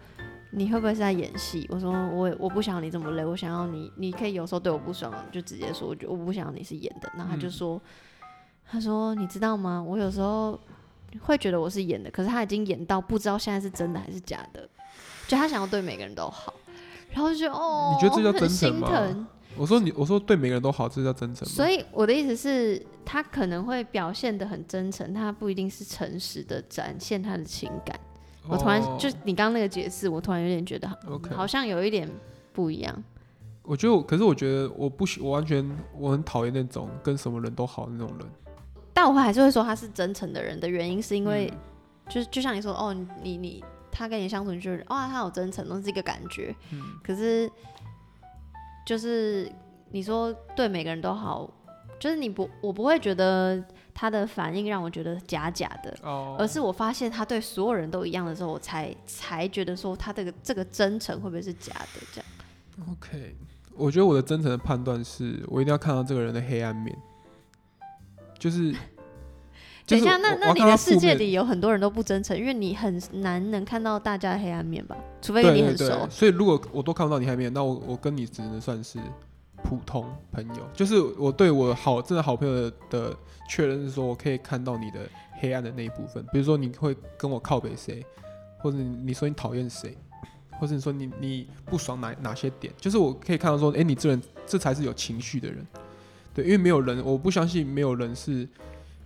[0.52, 1.64] 你会不会是在演戏？
[1.70, 7.08] 我说我我不想你这么累，我想要你，你可以有时候对我不爽，就直接说，我不想要你是演的。
[7.16, 7.80] 然后他就嗯说，
[8.68, 9.80] 他说你知道吗？
[9.80, 10.58] 我有时候
[11.20, 14.68] 会觉得我是演的，可是他已经演到不知道现在是真的还是假的，
[15.28, 16.52] 就他想要对每个人都好，
[17.12, 19.26] 然后就觉得哦，你觉得这叫真诚。
[19.56, 21.54] 我说你，我说对每个人都好，这叫真诚吗？
[21.54, 27.98] 所以我的意思是，他可能会表现的很真诚，他不一定是诚实的展现他的情感。
[28.48, 32.08] 我突然哦就你刚刚那个解释，我突然有点觉得好 OK 好像有一点
[32.52, 33.04] 不一样。
[33.62, 38.26] 我觉得我，可是我觉得我不喜，我完全我很讨厌那种跟什么人都好的那种人。
[38.94, 41.58] 但我还是会说他是真诚的人的原因，是因为、嗯
[42.08, 46.52] 就是就像你说，哦，你你他跟你相处，你就觉得哇，他好真诚，都是一个感觉。
[46.72, 47.48] 嗯可是
[48.90, 49.48] 就是
[49.92, 51.48] 你说对每个人都好，
[52.00, 53.62] 就是你不，我不会觉得
[53.94, 55.96] 他的反应让我觉得假假的。
[56.02, 62.00] 哦而是我发现他对所有人都一样的时候，我才才觉得说他这个这个真诚会不会是假的？
[62.12, 63.36] 这样 OK，
[63.76, 66.92] 我觉得我的真诚的判断是我一定要看到这个人的黑暗面，
[68.40, 68.74] 就是。
[69.86, 74.96] 就是等一下，那那你的世界里有很多人都不真诚，因为你很难能看到大家的黑暗面吧？
[75.20, 76.06] 除非跟你很熟。
[76.10, 78.98] 所以如果我都看不到你黑暗面，那我我跟你只能算是
[79.62, 80.62] 普通朋友。
[80.74, 83.16] 就是我对我好真的好朋友的的
[83.48, 85.00] 确认是说，我可以看到你的
[85.40, 88.04] 黑暗的那一部分，比如说你会跟我靠北谁，
[88.58, 89.96] 或者你你说你讨厌谁，
[90.58, 95.66] 或者你说你你不爽哪哪些点，就是我可以看到说，哎、你这人这才是有情绪的人。
[96.32, 98.48] 对，因为没有人，我不相信没有人是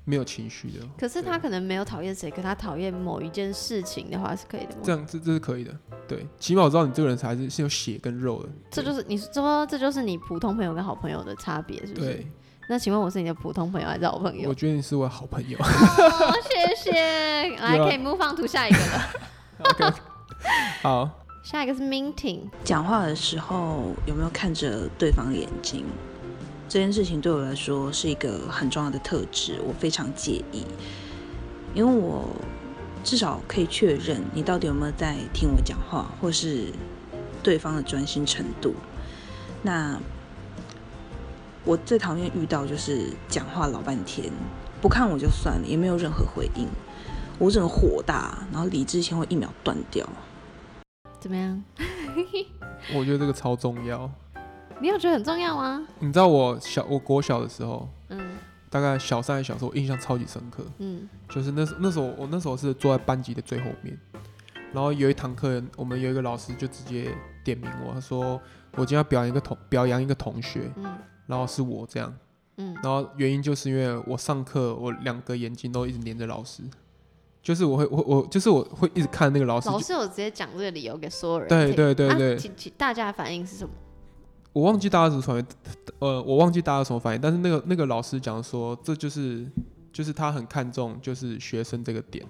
[0.05, 0.81] 没有情绪的。
[0.99, 4.81] 可是他可能没有讨厌谁，可他讨厌某一件事情的话是可以的吗？
[4.83, 5.75] 这样这这是可以的，
[6.07, 8.49] 对，起码我知道你这个人才是是有血跟肉的。
[8.71, 12.27] 这就是你说这就是你普通朋友跟好朋友的差别，是不是对？，
[12.69, 14.55] 那请问我是你的普通朋友还是好朋友我？
[14.55, 15.57] 觉得你是我的好朋友。
[15.61, 17.57] 哦，谢谢。
[17.57, 19.95] 来，可以 move on to 下一个了。
[20.83, 21.11] 好，
[21.43, 25.85] 下一个是 minting，讲话的时候有没有看着对方的眼睛？
[26.75, 30.67] 这件事情对我来说是一个很重要的特质，我非常介意，
[31.73, 32.29] 因为我
[33.05, 36.73] 至少可以确认你到底有没有在听我讲话，或是
[37.45, 38.75] 对方的专心程度。
[39.63, 39.97] 那
[41.65, 44.29] 我最讨厌遇到就是讲话老半天，
[44.83, 46.67] 不看我就算了，也没有任何回应，
[47.39, 50.05] 我整个火大，然后理智线会一秒断掉。
[51.21, 51.63] 怎么样？
[52.97, 54.11] 我觉得这个超重要。
[54.81, 55.87] 你有觉得很重要吗？
[56.01, 58.37] 你知道我小我国小的时候，嗯。
[58.71, 60.65] 大概小三还是小时候，我印象超级深刻。
[60.79, 61.09] 嗯。
[61.29, 63.97] 就是那时那时候我那时候是坐在班级的最后面，
[64.73, 68.41] 然后有一堂课，我们有一个老师就直接点名我，他说
[68.73, 70.93] 我今天要表扬一个同表扬一个同学，嗯。
[71.27, 72.13] 然后是我这样，
[72.57, 76.63] 嗯，然后原因就是因为我上课我两个眼睛都一直黏着老师，
[77.43, 82.37] 就是我会我我就是我会一直看那个老师，老师有直接讲这个理由给所有人对对对对。
[82.77, 83.73] 大家的反应是什么？
[84.55, 85.47] 我忘记大家什么反应，
[85.99, 89.45] 呃，我忘记大家什么反应，但是那个那个老师讲说，这就是
[89.93, 92.25] 就是他很看重就是学生这个点，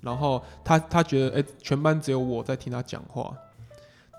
[0.00, 3.32] 然后他他觉得哎、诶全班只有我在听他讲话，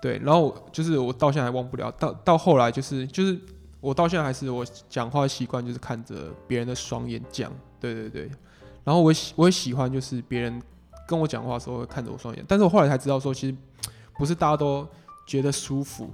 [0.00, 3.38] 对，然后就是我到现在还忘不了，到到后来就是就是
[3.78, 8.30] 我到现在还是我讲话的习惯就是看着别人的双眼讲，对对对，
[8.84, 10.62] 然后我喜我也喜欢就是别人
[11.06, 13.54] 跟我讲话的时候会看着我双眼，但是我后来才知道说，其实
[14.16, 14.88] 不是大家都
[15.26, 16.10] 觉得舒服，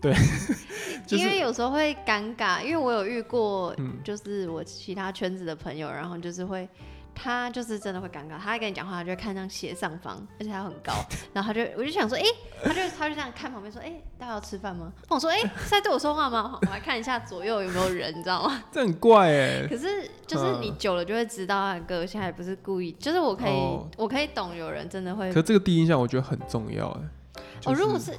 [0.00, 0.14] 对，
[1.06, 6.66] 就是因为有时候会尴尬，因为我有遇过，嗯就是我其他圈子的朋友，然后就是会，
[7.14, 10.94] 他就是真的会尴尬，他在跟你讲话，他就会看向斜上方，而且他很高，
[11.34, 12.24] 然后他就我就想说，哎、
[12.64, 14.90] 他就他就这样看旁边说，哎、大家要吃饭吗？
[15.08, 16.58] 我说，哎、是在对我说话吗？
[16.62, 18.62] 我来看一下左右有没有人，你知道吗？
[18.72, 27.00] 这很怪哎、 可是就是你嗯久了就会知道他的个性，他也不是故意，就是我可以、哦我可以懂有人真的会可这个第一印象我觉得很重要哎、
[27.34, 28.12] 哦，就如果是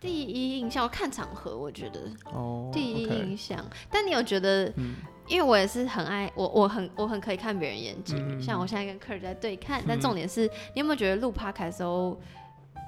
[0.00, 2.00] 第一印象，我看场合，我觉得
[2.32, 3.64] 哦，第一印象。
[3.90, 4.94] 但你有觉得，嗯
[5.28, 9.82] 因为我也是很爱我，我很我很可以看别人眼睛，嗯像我现在跟客人在对看。
[9.88, 10.42] 但嗯重点是，
[10.74, 12.16] 你有没有觉得录 p 开的时候，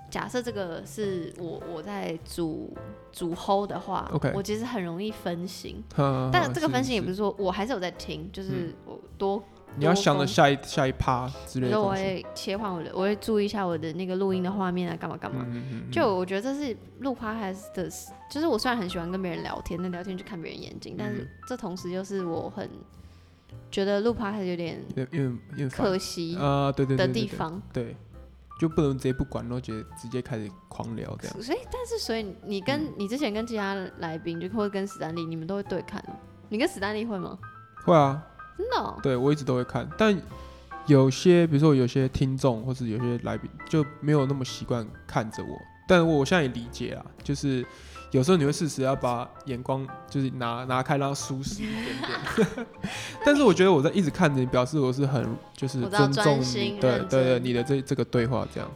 [0.09, 2.73] 假设这个是我我在主
[3.11, 5.83] 主 hold 的话我其实很容易分心。
[5.97, 9.43] 嗯但这个分心也不是是说我还是有在听，就是我多
[9.77, 12.03] 你要想着下一下一趴之类的东西。
[12.03, 15.45] 会切换我的，我会注意一下我的那个录音的画面啊，干嘛干嘛。
[15.49, 17.89] 嗯嗯嗯就我觉得这是录 podcast 的，
[18.31, 22.69] 就是我虽然很喜欢跟别人聊天，那聊天就看别人眼睛，但是嗯这同时又是我很
[23.71, 27.61] 觉得录 podcast 有点有点有点可惜啊，对对的地方。
[27.73, 27.95] 对，
[28.59, 31.43] 就不能直接不管，然后直接直接开始狂聊这样。
[31.43, 36.17] 所以，但是所以你跟、嗯你之前跟其他来宾，就或者跟史丹利，你们都会对看吗？
[36.49, 37.39] 你跟史丹利会吗？
[37.85, 38.27] 会啊，
[38.59, 40.21] 真的哦、对我一直都会看，但
[40.87, 47.65] 有些比如说有些听众或是有些来宾就没有那么习惯看着我，但我现在也理解啦，就是
[48.11, 52.67] 有时候你会适时要把眼光就是拿拿开，让它舒适一点点。
[53.25, 58.69] 但是我觉得我在一直看着你，表示我是很就是尊重你，对对对你的这这个对话这样。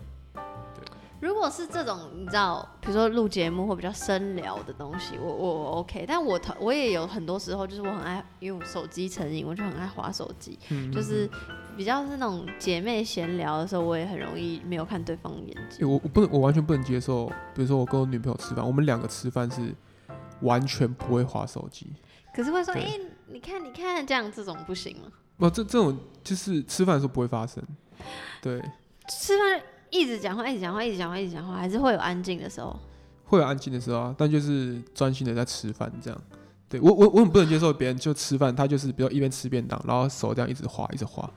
[1.23, 11.31] 如果是这种你知道，比如说录节目或比较深聊的东西，我我我 OK，但我头我也有很多时候就是我很爱，因为我手机成瘾，我就很爱划手机，嗯就是
[11.77, 15.89] 比较是那种姐妹闲聊的时候，我也很容易没有看对方眼欸睛。
[15.89, 17.27] 我我不能，我完全不能接受。
[17.55, 19.73] 比如说我跟我女朋友吃饭，我们两个吃饭是
[20.41, 21.87] 完全不会划手机。
[22.35, 25.09] 可是会说，哎、对你看你看，这样这种不行吗？
[25.37, 27.63] 不，这这种就是吃饭的时候不会发生。
[28.41, 28.61] 对，
[29.09, 32.75] 吃饭一直讲话，一直讲话，一直讲话，一直讲话，还是会有安静的时候。
[33.25, 36.21] 会有安静的时候啊，但就是专心的在吃饭这样。
[36.69, 41.31] 对我我我很不能接受别人就吃饭，他就是比如一边吃便当，然后手这样一直滑一直滑，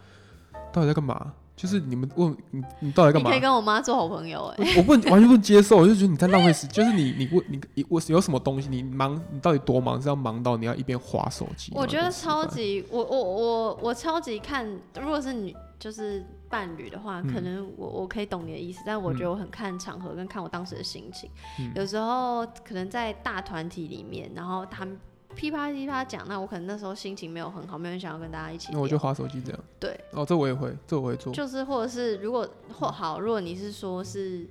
[0.71, 1.33] 到底在干嘛？
[1.55, 3.39] 就是你们问你你到底干嘛你可以？
[3.39, 10.01] 跟我妈做好朋友哎、我我不 完全不接受，我就觉得你在浪费时， 就是你你问你你我有什么东西，你忙你到底多忙？
[10.01, 11.71] 是要忙到你要一边划手机？
[11.75, 14.67] 我觉得超级，我我我我超级看，
[14.99, 21.29] 如果是女就是伴侣的话，嗯可能我我可以懂你的意思，但我觉得我很看场合跟看我当时的心情。
[21.59, 24.97] 嗯有时候可能在大团体里面，然后他们
[25.35, 28.69] 噼啪噼啪讲，那我可能那时候心情没有很好，没有人想要跟大家一起。
[28.71, 29.59] 那我就划手机这样。
[29.79, 31.33] 对，哦，这我也会，这我会做。
[31.33, 34.47] 就是或者是如果或好，如果你是说是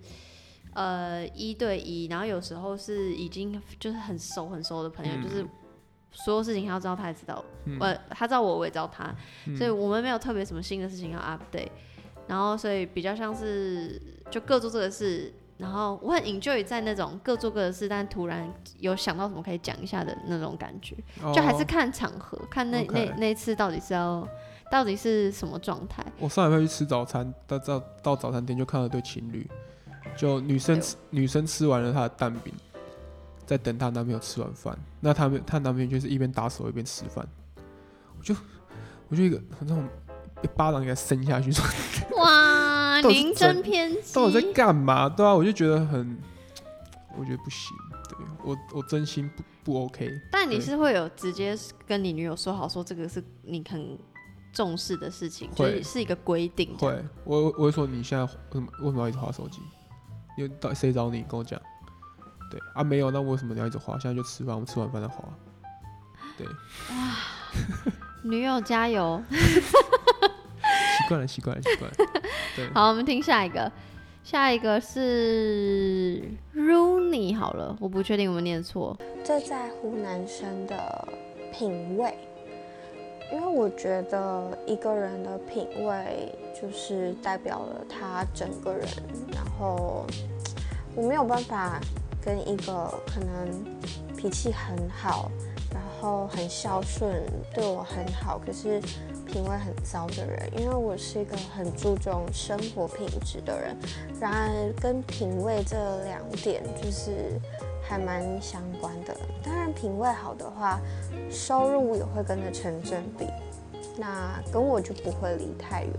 [0.74, 5.46] 呃一对一，然后有时候是已经就是很熟很熟的朋友，嗯就是
[6.12, 9.14] 所有事情他要知道，他也知道，嗯呃，他知道我，我也知道他，
[9.46, 11.70] 嗯所以我们没有特别什么新的事情要 update，
[12.28, 15.32] 然后所以比较像是就各做各的事。
[15.56, 20.96] 然后我很 enjoy 在那种各做各的事，但突然有想到什么可以讲一下的那种感觉，
[21.32, 21.66] 就还是哦。
[21.66, 24.26] 看场合，看那那那一次到底是要
[24.70, 26.04] 到底是什么状态。
[26.18, 29.48] 我上礼拜去吃早餐，到到到早餐店就看到一对情侣，
[30.16, 32.52] 就女生吃女生吃完了她的蛋饼，
[33.46, 37.24] 在等她男朋友吃完饭，那她们她男朋友就是一边打手一边吃饭，
[38.18, 38.34] 我就
[39.08, 39.86] 我就一个那种
[40.42, 41.64] 一巴掌给他伸下去，说
[42.18, 42.53] 哇，
[43.04, 44.14] 到底真偏激。
[44.14, 45.08] 到底在干嘛？
[45.08, 46.18] 对啊，我就觉得很，
[47.16, 47.76] 我觉得不行，
[48.08, 50.10] 对我我真心不不 OK。
[50.30, 53.98] 但你是会有直接跟你女友说好，说这个是你很
[54.52, 56.76] 重视的事情，就会是是一个规定。
[56.78, 59.60] 会，我我会说你现在为什么为什么要一直划手机？
[60.36, 61.60] 因为到底谁找你跟我讲？
[62.50, 63.98] 对啊，没有，那为什么你要一直划？
[63.98, 65.24] 现在就吃饭，我们吃完饭再划。
[66.36, 66.46] 对，
[68.24, 69.22] 女友加油！
[69.30, 71.96] 习惯了，习惯了，习惯了。
[72.56, 73.70] 对，好，我们听下一个，
[74.22, 76.22] 下一个是
[76.54, 78.96] Rooney 好了，我不确定我们念错。
[79.24, 81.08] 最在乎男生的
[81.52, 82.14] 品味，
[83.32, 88.86] 因为我觉得一个人的品味就是代表了他整个人，
[89.32, 90.06] 然后
[90.94, 91.80] 我没有办法
[92.24, 93.64] 跟一个可能
[94.16, 95.30] 脾气很好，
[95.72, 97.22] 然后很孝顺，
[97.54, 98.80] 对我很好，可是
[99.34, 103.76] 品味很糟的人，因为我是一个很注重生活品质的人。
[104.20, 107.32] 然而，跟品味这两点就是
[107.82, 109.12] 还蛮相关的。
[109.42, 110.80] 当然，品味好的话，
[111.28, 113.26] 收入也会跟着成正比。
[113.96, 115.92] 那跟我就不会离太远，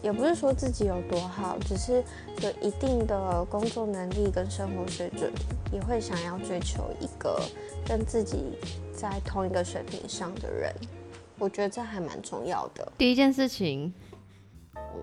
[0.00, 2.02] 也不是说自己有多好，只是
[2.40, 5.30] 有一定的工作能力跟生活水准，
[5.70, 7.38] 也会想要追求一个
[7.86, 8.58] 跟自己
[8.96, 10.74] 在同一个水平上的人。
[11.38, 12.92] 我觉得这还蛮重要的。
[12.98, 13.92] 第一件事情，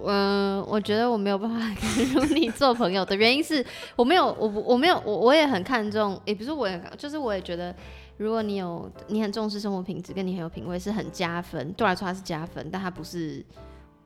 [0.06, 3.66] 嗯、我觉得我没有办法 跟如你做朋友的原因是
[3.96, 7.76] 我没有，我我没有，我我也很看重，也不是我也，就是我也觉得，
[8.18, 11.72] 如果你有你很重视生活品质，跟你很有品味，是很加分。
[11.74, 13.44] 对我来说，它是加分，但它不是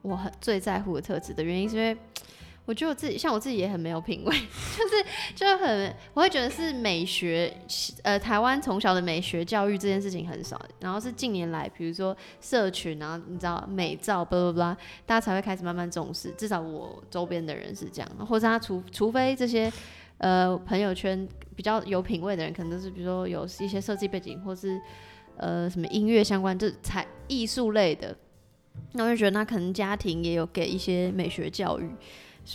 [0.02, 1.96] 我很最在乎的特质的原因，是因为
[2.70, 4.30] 我觉得我自己像我自己也很没有品味，
[4.78, 5.04] 就是
[5.34, 7.52] 就很我会觉得是美学，
[8.04, 16.30] 呃，台湾从小的美学教育这件事情很少，然后是近年来，比如说社群，然后你知道美照，巴拉巴拉，大家才会开始慢慢重视。
[16.38, 19.68] 至少我周边的人是这样，或者他除除非这些
[20.18, 24.80] 呃朋友圈比较有品味的人，可能都是比如说有一些设计背景，或是
[25.38, 28.16] 呃什么音乐相关，就是才艺术类的。
[28.92, 31.90] 那我就觉得他可能家庭也有给一些美学教育，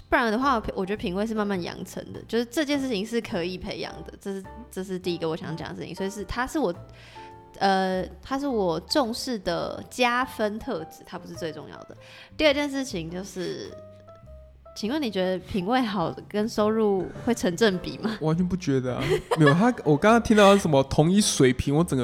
[0.10, 6.74] 不然的话，我觉得品味是慢慢养成的，就是这件事情是可以培养的，这是这是第一个我想讲的事情，所以是它是我
[7.60, 11.96] 呃它是我重视的加分特质，它不是最重要的。
[12.36, 13.72] 第二件事情就是，
[14.76, 18.18] 请问你觉得品味好跟收入会成正比吗？
[18.20, 19.02] 完全不觉得啊，
[19.40, 22.04] 没有他，我刚刚听到什么同一水平，我整个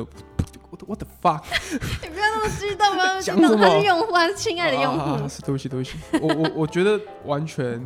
[0.69, 1.43] 我的 what the fuck，
[2.01, 4.99] 你不要那么激动，不要那么激讲什动，他是用户，他是亲爱的用户。
[4.99, 7.85] 啊是对不起，对不起，我我我觉得完全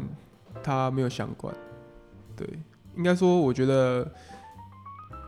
[0.63, 1.51] 他没有相关。
[2.35, 2.47] 对，
[2.95, 4.07] 应该说我觉得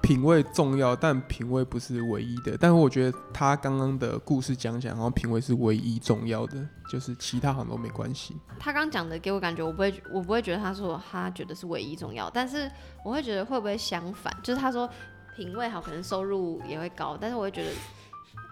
[0.08, 2.56] 品味重要，但品味不是唯一的。
[2.58, 8.34] 但是我觉得他刚刚的故事讲起来，好像品味是唯一重要的，就是其他好像都没关系。
[8.58, 12.72] 他刚讲的给我感觉，我不会，我不会觉得他说他觉得是唯一重要，但是
[13.04, 14.90] 我会觉得会不会相反，就是他说
[15.36, 17.70] 品味好，可能收入也会高，但是我会觉得，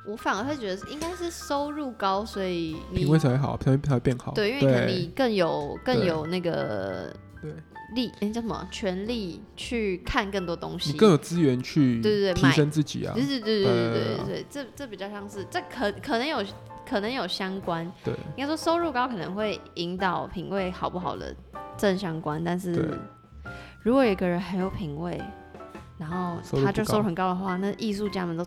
[0.05, 4.33] 我反而会觉得应该是收入高，所以你品味才会好，才会才会变好。
[4.33, 7.53] 对，因为可能你更有更有那个对
[7.93, 8.67] 力，诶叫什么？
[8.71, 13.13] 权利去看更多东西，你更有资源去提对对对提升自己啊。
[13.13, 16.43] 对对对对对对对这这比较像是这可可能有
[16.87, 18.13] 可能有相关，对。
[18.35, 21.35] 应该说收入高可能会引导品味好不好的
[21.77, 22.97] 正相关，但是
[23.81, 25.21] 如果有一个人很有品味，
[25.97, 28.45] 然后他就收入很高的话，那艺术家们都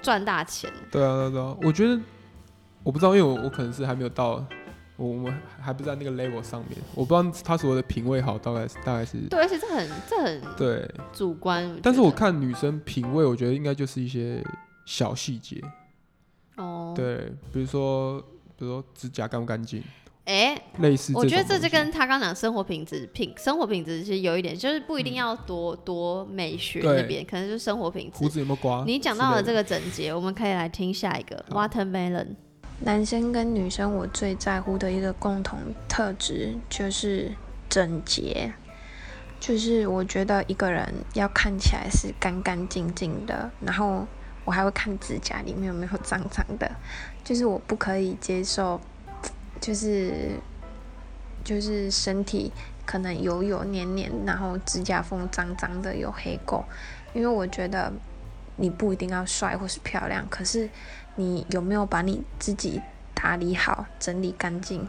[0.00, 0.70] 赚大钱。
[0.90, 2.00] 对啊对啊，我觉得
[2.82, 4.44] 我不知道，因为我我可能是还没有到，
[5.00, 10.86] 我我们还不在那个 level 上面，我不知道他所谓的品味好，大概是大概是对，而且这很这很对。
[11.10, 11.80] 主观。
[11.82, 14.44] 但是我看女生品味，我觉得应该就是一些
[14.84, 15.58] 小细节，
[16.56, 18.20] 哦，对，比如说
[18.58, 19.82] 比如说指甲干不干净，
[20.26, 28.28] 哎、类似我觉得这就跟他刚讲生活品质品生活品质其实有一点，就是不一定要多、多美学那边，可能就是生活品质胡。
[28.28, 28.84] 子有没有刮？
[28.86, 32.36] 你讲到了这个，个整洁，我们可以来听下一个 watermelon。
[32.82, 37.34] 男生跟女生，我最在乎的一个共同特质就是
[37.68, 38.54] 整洁。
[39.38, 44.06] 就是我觉得一个人要看起来是干干净净的，然后
[44.44, 46.70] 我还会看指甲里面有没有脏脏的。
[47.22, 48.80] 就是我不可以接受，
[49.60, 50.32] 就是
[51.44, 52.50] 就是身体
[52.86, 56.62] 可能油油黏黏，然后指甲缝脏脏的有黑垢，
[57.12, 57.92] 因为我觉得
[58.60, 60.68] 你不一定要帅或是漂亮，可是
[61.16, 62.80] 你有没有把你自己
[63.14, 64.86] 打理好、整理干净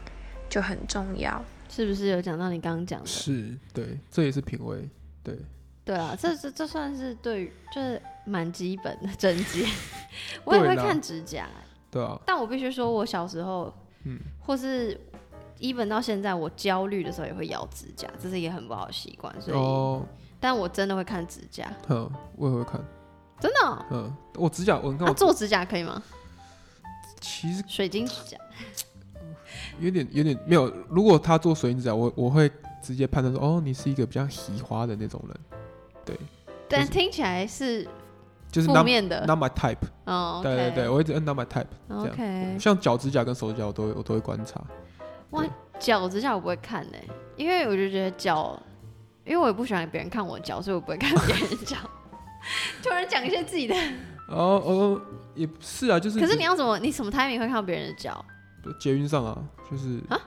[0.50, 1.44] 就很重要。
[1.70, 3.08] 是不是有讲到你刚刚讲的？
[3.08, 4.90] 是对，这也是品味，
[5.24, 5.40] 对，
[5.86, 9.66] 对啊，这这这算是对于，就是蛮基本的整洁。
[10.44, 11.48] 我也会看指甲，
[11.90, 15.00] 对啊，但我必须说，我小时候，嗯，或是
[15.60, 19.34] even 到现在，我焦虑的时候也会咬指甲，这是一个很不好的习惯。
[19.42, 20.06] 所以，哦，
[20.42, 22.84] 但我真的会看指甲，嗯，我也会看，
[23.42, 26.02] 真的哦、嗯，我指甲，我你看啊，我做指甲可以吗？
[27.20, 28.38] 其实水晶指甲，
[29.80, 32.50] 有点有点没有，如果他做水晶指甲，我我会
[32.82, 35.40] 直接判断说，哦，你是一个比较喜花的那种人，
[36.06, 36.18] 对，
[36.70, 37.88] 但听起来是
[38.52, 39.78] 就是负 not 面的 not my type。
[40.06, 41.66] 哦，对对对，我一直摁 not my type。
[41.90, 44.62] OK，像脚指甲跟手指甲，我都会我都会观察。
[45.32, 45.44] 哇，
[45.80, 46.98] 脚指甲我不会看呢、
[47.36, 48.60] 因为我就觉得脚，
[49.26, 51.78] 因为我也不喜欢别人看我脚，所以我不会看别人脚。
[52.84, 53.76] 突然讲一些自己的，
[54.28, 55.02] 哦哦，
[55.36, 58.24] 也不是啊，就是可是你要怎么，你什么 timing 会看到别人的脚？
[58.80, 59.38] 捷运上啊，
[59.70, 60.20] 就是啊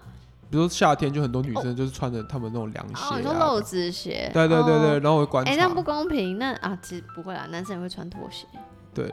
[0.50, 4.30] 比如说夏天就很多女生就是穿着她们那种凉鞋、啊哦，你说露趾鞋？
[4.32, 5.50] 对对对对，哦然后我会观察。
[5.50, 6.38] 哎、那不公平。
[6.38, 8.46] 那啊，其实不会啦，男生也会穿拖鞋。
[8.92, 9.12] 对，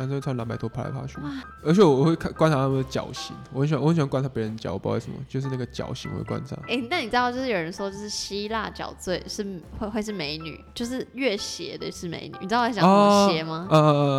[0.00, 1.18] 男生穿蓝白拖爬来爬去，
[1.62, 6.56] 而且我会看观察他们的脚型，我很喜欢我很喜欢观察别人脚，我不知道为什么，就是那个脚型我会观察。
[6.66, 9.44] 哎、那你知道，就是有人说，就是希腊脚最是
[9.78, 12.34] 会会是美女，就是越斜的是美女。
[12.40, 13.68] 你知道我在讲什么斜吗？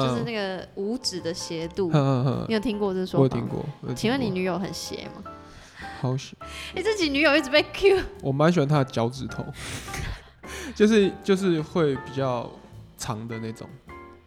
[0.08, 1.92] 就是那个五指的斜度。
[2.48, 3.20] 你有听过这说法？
[3.20, 3.66] 我有听过。
[3.96, 5.32] 请问你女友很斜吗？
[6.00, 6.38] 好斜，
[6.76, 7.98] 哎、自己女友一直被 Q。
[8.22, 9.44] 我蛮喜欢她的脚趾头，
[10.76, 12.48] 就是就是会比较
[12.98, 13.68] 长的那种，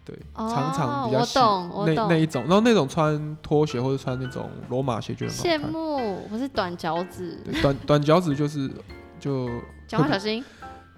[0.04, 5.58] 对，哦长长比较那那一种，然后那种穿拖鞋或者穿那种罗马鞋就很好羡。
[5.58, 8.70] 慕，我是短脚趾，对短 短脚趾就是
[9.18, 9.52] 就会
[9.88, 10.44] 讲话小心。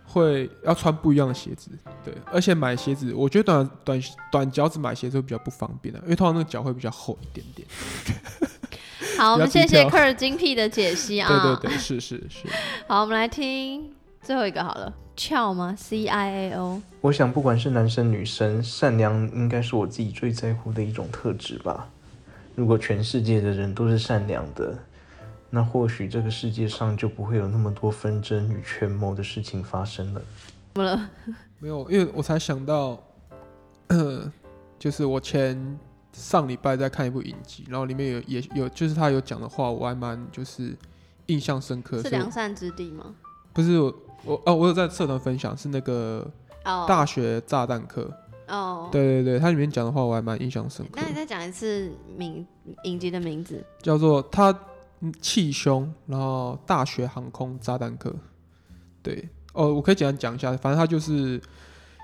[0.09, 1.69] 会要穿不一样的鞋子，
[2.03, 4.03] 对，而且买鞋子，我觉得短短
[4.33, 7.69] 短脚趾买鞋子会比较不方便啊，因为通常那个脚会比较厚一点点。
[9.19, 11.29] 好，我们谢谢科尔精辟的解析啊。
[11.29, 12.49] 对对对，是是是。
[12.87, 13.93] 好，我们来听
[14.23, 16.83] 最后一个好了，ciao 吗？C I A O。
[17.01, 21.89] 我想，不管是男生女生，善良应该是我自己最在乎的一种特质吧。
[22.55, 24.79] 如果全世界的人都是善良的，
[25.51, 30.23] 那或许这个世界上就不会有那么多纷争与权谋的事情发生了。
[30.75, 31.11] 怎么了？
[31.59, 32.99] 没有，因为我才想到，
[34.79, 35.79] 就是我前
[36.13, 40.77] 上礼拜在看一部影集，然后里面有也有就是他有讲的话，我还蛮就是
[41.27, 42.03] 印象深刻。
[42.03, 43.15] 是良善之地吗？
[43.53, 43.95] 不是我
[44.25, 46.27] 我哦，我有在社团分享，是那个
[46.65, 48.11] 哦大学炸弹课。
[48.49, 52.47] 哦，对对对，它里面讲的话我还蛮印象深刻那，你再讲一次名
[52.85, 53.65] 影集的名字。
[53.83, 54.57] 叫做他
[55.01, 58.15] 嗯气胸，然后大学航空炸弹课。
[59.03, 61.41] 对，哦，我可以简单讲一下，反正他就是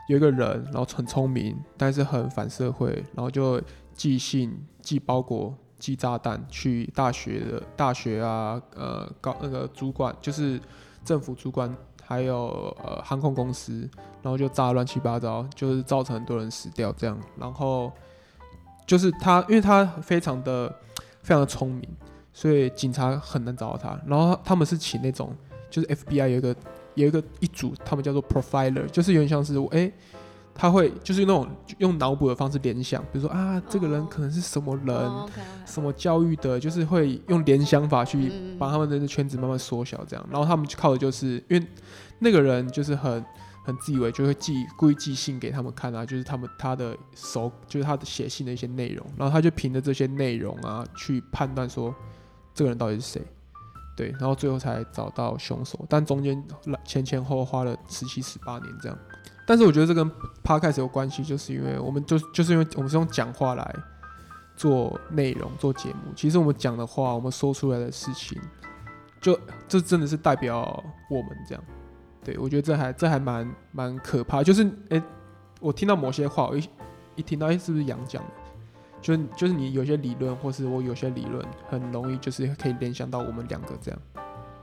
[0.08, 3.60] 有一个人，然后很聪明，但是很反社会，然后就
[3.94, 10.60] 寄信、寄包裹、寄炸弹去大学的大学啊，呃，高那个主管就是
[11.04, 11.72] 政府主管，
[12.12, 13.88] 还有呃航空公司，
[14.20, 17.18] 然后就炸得乱七八糟，就是造成很多人死掉这样。
[17.38, 17.90] 然后
[18.86, 20.68] 就是他，因为他非常的
[21.22, 21.88] 非常的聪明，
[22.34, 23.98] 所以警察很难找到他。
[24.06, 25.34] 然后他们是请那种，
[25.70, 26.56] 就是 FBI 有一个
[26.96, 29.90] 有一个一组，他们叫做 profiler，就是有点像是我哎。
[30.54, 31.48] 他会就是那种
[31.78, 35.10] 用脑补的方式联想，比如说啊，这个人可能是什么人，
[35.64, 40.22] 什么教育的，就是会用联想法去嗯把他们的那圈子慢慢缩小，这样。
[40.30, 41.66] 然后他们就靠的就是，因为
[42.23, 43.25] 那个人就是很
[43.64, 51.95] 很自以为，就会寄故意寄信给他们看啊，就是他们他的手，就是他的写信的一些内容，然后他就凭着这些内容啊，去判断说
[52.55, 53.23] 这个人到底是谁。
[53.95, 56.43] 对，然后最后才找到凶手，但中间
[56.83, 58.99] 前前后后花了十七十八年这样。
[59.47, 60.11] 但是我觉得这跟
[60.43, 63.77] podcast 有关系，就是因为我们就就是因为我们是用讲话来
[64.57, 66.12] 做内容、做节目。
[66.16, 68.41] 其实我们讲的话，我们说出来的事情，
[69.20, 71.62] 就这真的是代表我们这样。
[72.25, 74.43] 对我觉得这还这还蛮蛮可怕。
[74.43, 75.03] 就是诶、
[75.61, 76.68] 我听到某些话，我一
[77.16, 78.31] 一听到诶、是不是杨讲的？
[79.01, 84.01] 就就是你有些理论，或是我有些理论，很容易就是可以联想到我们两个这样。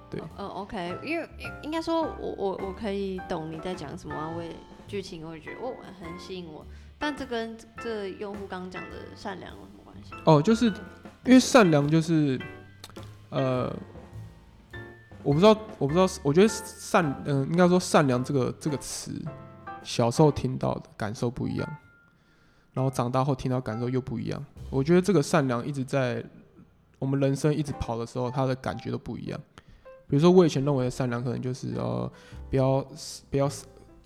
[0.09, 1.29] 对，呃，OK，因为
[1.61, 4.55] 应该说我我我可以懂你在讲什么啊，我也
[4.87, 6.65] 剧情我也觉得哦很吸引我，
[6.97, 10.13] 但这跟这用户刚刚讲的善良有什么关系？
[10.25, 10.65] 哦，就是
[11.25, 12.39] 因为善良就是，
[13.29, 13.71] 呃，
[15.23, 19.11] 我不知道，我不知道，我觉得善，嗯、应该说善良这个这个词，
[19.83, 21.77] 小时候听到的感受不一样，
[22.73, 24.43] 然后长大后听到感受又不一样。
[24.69, 26.23] 我觉得这个善良一直在
[26.99, 29.39] 我们人生一直跑的时候，他的感觉都不一样。
[30.07, 32.11] 比如说，我以前认为的善良，可能就是呃，
[32.49, 32.85] 不要
[33.29, 33.49] 不要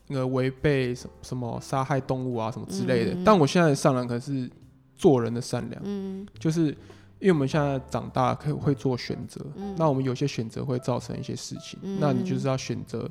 [0.07, 3.13] 那个违背什什么杀害动物啊什么之类的。
[3.13, 4.49] 嗯但我现在的善良，可能是
[4.95, 5.81] 做人的善良。
[5.85, 6.75] 嗯就是
[7.23, 13.09] 因为我们现在长大，可以会做选择，嗯那我们有些选择会造成一些事情，嗯那你就是要选择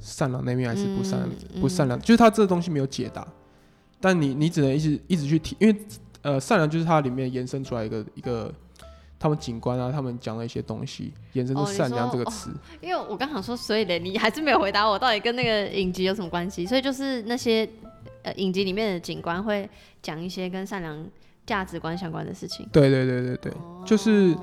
[0.00, 3.28] 善良那面还是不善良、嗯不善良，就是他这个东西没有解答，
[4.00, 5.76] 但你你只能一直一直去提，因为
[6.22, 8.52] 呃善良就是它里面延伸出来一个一个
[9.18, 12.50] 他们警官啊，他们讲了一些东西，衍生出善良这个词。
[12.80, 16.64] 因为我刚想说，所以嘞，你还是没有回答我，到底跟那个影集有什么关系？
[16.66, 17.68] 所以就是那些
[18.22, 19.68] 呃影集里面的警官会
[20.00, 21.06] 讲一些跟善良
[21.46, 22.68] 价值观相关的事情。
[22.72, 24.36] 对对对对对，哦就是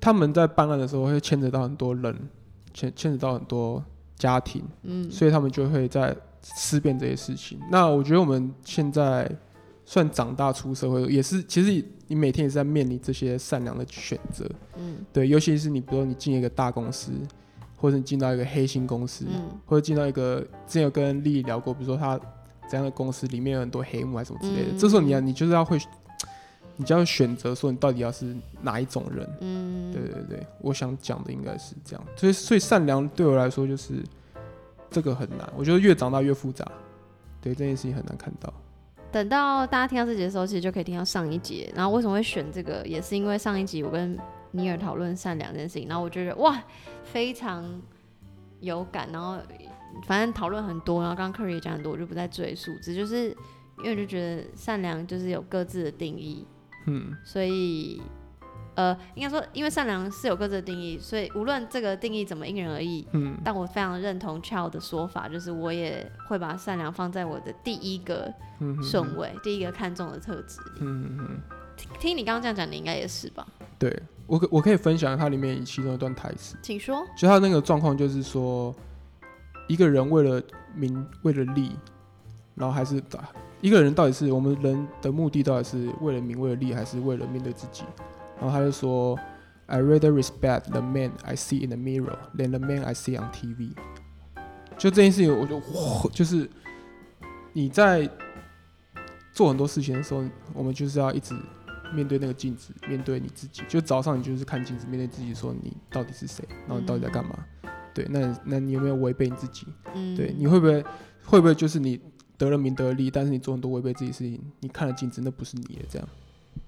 [0.00, 2.14] 他们在办案的时候会牵扯到很多人，
[2.72, 3.82] 牵牵扯到很多
[4.16, 7.58] 家庭，嗯所以他们就会在思辨这些事情。
[7.70, 9.30] 那我觉得我们现在
[9.84, 14.48] 算长大出社会，也是其实你每天也是在面临这些善良的选择。
[14.76, 17.12] 嗯对，尤其是你比如说你进一个大公司，
[17.76, 22.18] 或者你进到一个黑心公司，嗯或者进到一个之前有跟丽丽聊过，比如说他
[22.70, 25.76] 这样的公司里面有很多黑幕还是什么之类的，嗯这时候你要你就是要会，
[26.80, 29.28] 你就要选择说你到底要是哪一种人。
[29.42, 34.02] 嗯，对对对，我想讲的应该是这样，所以所以善良对我来说就是
[34.90, 36.66] 这个很难，我觉得越长大越复杂，
[37.42, 38.50] 对这件事情很难看到。
[39.12, 41.70] 等到大家听到这节的时候，其实就可以听到上一节。
[41.76, 44.18] 然后为什么会选这个，也是因为上一集我跟
[44.52, 46.62] 尼尔讨论善良这件事情，然后我觉得哇，
[47.04, 47.62] 非常
[48.60, 49.06] 有感。
[49.12, 49.36] 然后
[50.06, 52.72] 反正讨论很多，然后刚刚 Curry 也讲很多，我就不再赘述。
[52.80, 53.30] 只就是
[53.78, 56.46] 因为我就觉得善良就是有各自的定义，
[56.90, 58.00] 嗯所以
[58.76, 70.60] 呃，应该说，因为善良是有各自的定义，所以无论这个定义怎么因人而异，嗯但我非常认同 Child 的说法，就是我也会把善良放在我的第一个嗯哼顺位，第一个看重的特质。
[70.80, 71.40] 嗯嗯嗯，
[71.76, 73.46] 听听你刚刚这样讲，你应该也是吧？
[73.78, 77.04] 对我可我可以分享它里面其中一段台词，请说。
[77.16, 78.74] 就他那个状况就是说，
[79.68, 80.40] 一个人为了
[80.74, 81.76] 名为了利，
[82.54, 83.28] 然后还是打
[83.60, 87.84] 一个人到底是我们人的目的到底是为了名为了利，还是为了面对自己？
[88.40, 89.18] 然后他就说
[89.66, 93.30] ，I rather respect the man I see in the mirror than the man I see on
[93.32, 93.72] TV。
[94.78, 95.60] 就这件事情，我就，
[96.10, 96.48] 就是
[97.52, 98.08] 你在
[99.32, 101.34] 做很多事情的时候，我们就是要一直
[101.92, 103.62] 面对那个镜子，面对你自己。
[103.68, 107.38] 就早上你就是看镜子，面对自己，说你到底是谁，然后你到底在干嘛？
[107.92, 109.66] 对，那那你有没有违背你自己？
[109.94, 110.82] 嗯，对，你会不会
[111.24, 112.00] 会不会就是你
[112.40, 116.08] 得了名得了利，但是你做很多违背自己的事情，你看了镜子，那不是你的这样。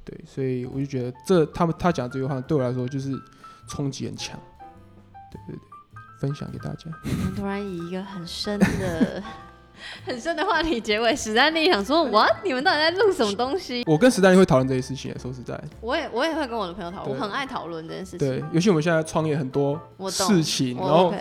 [0.05, 3.19] 对，所以我就觉得这他们他讲这句话对我来说就是
[3.67, 4.39] 冲击很强。
[5.31, 5.61] 对对对，
[6.21, 6.91] 分享给大家。
[7.03, 9.23] 我们突然以一个很深的、
[10.05, 12.45] 很深的话题结尾，史丹利想说： “What？
[12.45, 18.19] 你们到底在录什么东西我跟史丹利会讨论这些事情，说实在，？”我也我也会跟我的朋友讨论，我很爱讨论这件事情。
[18.19, 21.15] 对，尤其我们现在创业很多事情，然后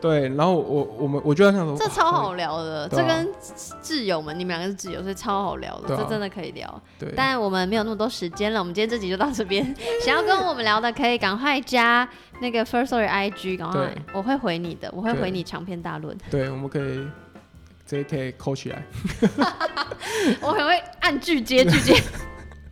[0.00, 3.28] 对，然后我我们我就在想说，哇这超好聊的，这跟
[3.82, 6.82] 挚友们，你们两个是挚友，所以超好聊的，这真的可以聊。
[6.98, 9.74] 对，但我们没有那么多时间了，我们今天这集就到这边。
[10.02, 12.08] 想要跟我们聊的，可以赶快加
[12.40, 17.06] 那个 First Story IG，赶快，我会回你的，我会回你长篇大论，对，我们可以
[17.86, 18.82] 直接可以扣起来。
[20.40, 22.02] 我很会按句接句接。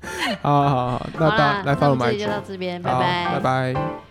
[0.42, 4.07] 好好好好，那大家来那 follow 我们这集就到这边，拜拜，拜拜。